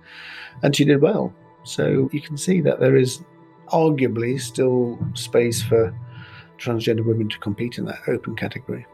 and 0.63 0.75
she 0.75 0.83
did 0.83 1.01
well. 1.01 1.33
So 1.63 2.09
you 2.11 2.21
can 2.21 2.37
see 2.37 2.61
that 2.61 2.79
there 2.79 2.95
is 2.95 3.23
arguably 3.67 4.39
still 4.39 4.97
space 5.13 5.61
for 5.61 5.93
transgender 6.57 7.05
women 7.05 7.29
to 7.29 7.37
compete 7.39 7.77
in 7.77 7.85
that 7.85 7.99
open 8.07 8.35
category. 8.35 8.85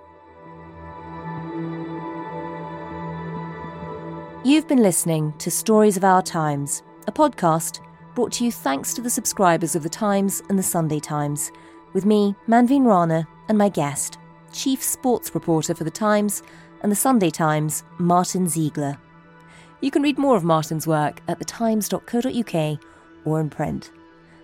You've 4.43 4.67
been 4.67 4.83
listening 4.83 5.33
to 5.37 5.49
Stories 5.49 5.95
of 5.95 6.03
Our 6.03 6.21
Times, 6.21 6.83
a 7.07 7.11
podcast 7.11 7.79
brought 8.13 8.33
to 8.33 8.45
you 8.45 8.51
thanks 8.51 8.93
to 8.93 9.01
the 9.01 9.09
subscribers 9.09 9.75
of 9.75 9.83
The 9.83 9.89
Times 9.89 10.43
and 10.49 10.59
The 10.59 10.63
Sunday 10.63 10.99
Times, 10.99 11.51
with 11.93 12.05
me, 12.05 12.35
Manveen 12.47 12.85
Rana, 12.85 13.27
and 13.47 13.57
my 13.57 13.69
guest, 13.69 14.17
Chief 14.51 14.83
Sports 14.83 15.33
Reporter 15.33 15.73
for 15.73 15.83
The 15.83 15.91
Times 15.91 16.43
and 16.81 16.91
The 16.91 16.95
Sunday 16.95 17.29
Times, 17.29 17.83
Martin 17.97 18.47
Ziegler. 18.47 18.97
You 19.81 19.91
can 19.91 20.01
read 20.01 20.17
more 20.17 20.35
of 20.35 20.43
Martin's 20.43 20.87
work 20.87 21.21
at 21.27 21.39
thetimes.co.uk 21.39 22.79
or 23.25 23.39
in 23.39 23.49
print. 23.49 23.91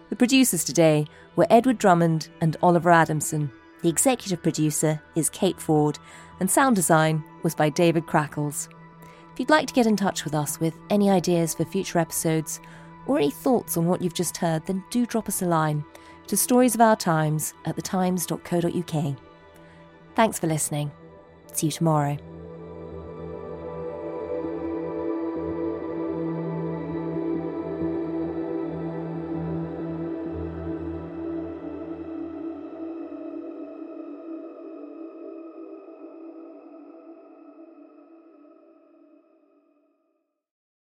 The 0.09 0.15
producers 0.15 0.63
today 0.63 1.05
were 1.35 1.47
Edward 1.49 1.77
Drummond 1.77 2.29
and 2.41 2.57
Oliver 2.61 2.91
Adamson. 2.91 3.51
The 3.81 3.89
executive 3.89 4.43
producer 4.43 5.01
is 5.15 5.29
Kate 5.29 5.59
Ford, 5.59 5.99
and 6.39 6.49
sound 6.49 6.75
design 6.75 7.23
was 7.43 7.55
by 7.55 7.69
David 7.69 8.05
Crackles. 8.05 8.69
If 9.33 9.39
you'd 9.39 9.49
like 9.49 9.67
to 9.67 9.73
get 9.73 9.87
in 9.87 9.95
touch 9.95 10.25
with 10.25 10.35
us 10.35 10.59
with 10.59 10.73
any 10.89 11.09
ideas 11.09 11.53
for 11.53 11.65
future 11.65 11.99
episodes 11.99 12.59
or 13.07 13.17
any 13.17 13.31
thoughts 13.31 13.77
on 13.77 13.85
what 13.85 14.01
you've 14.01 14.13
just 14.13 14.37
heard, 14.37 14.65
then 14.65 14.83
do 14.89 15.05
drop 15.05 15.29
us 15.29 15.41
a 15.41 15.45
line 15.45 15.85
to 16.29 16.37
Stories 16.37 16.75
of 16.75 16.81
Our 16.81 16.95
Times 16.95 17.55
at 17.65 17.75
thetimes.co.uk. 17.75 19.15
Thanks 20.13 20.37
for 20.37 20.45
listening. 20.45 20.91
See 21.51 21.67
you 21.67 21.71
tomorrow. 21.71 22.17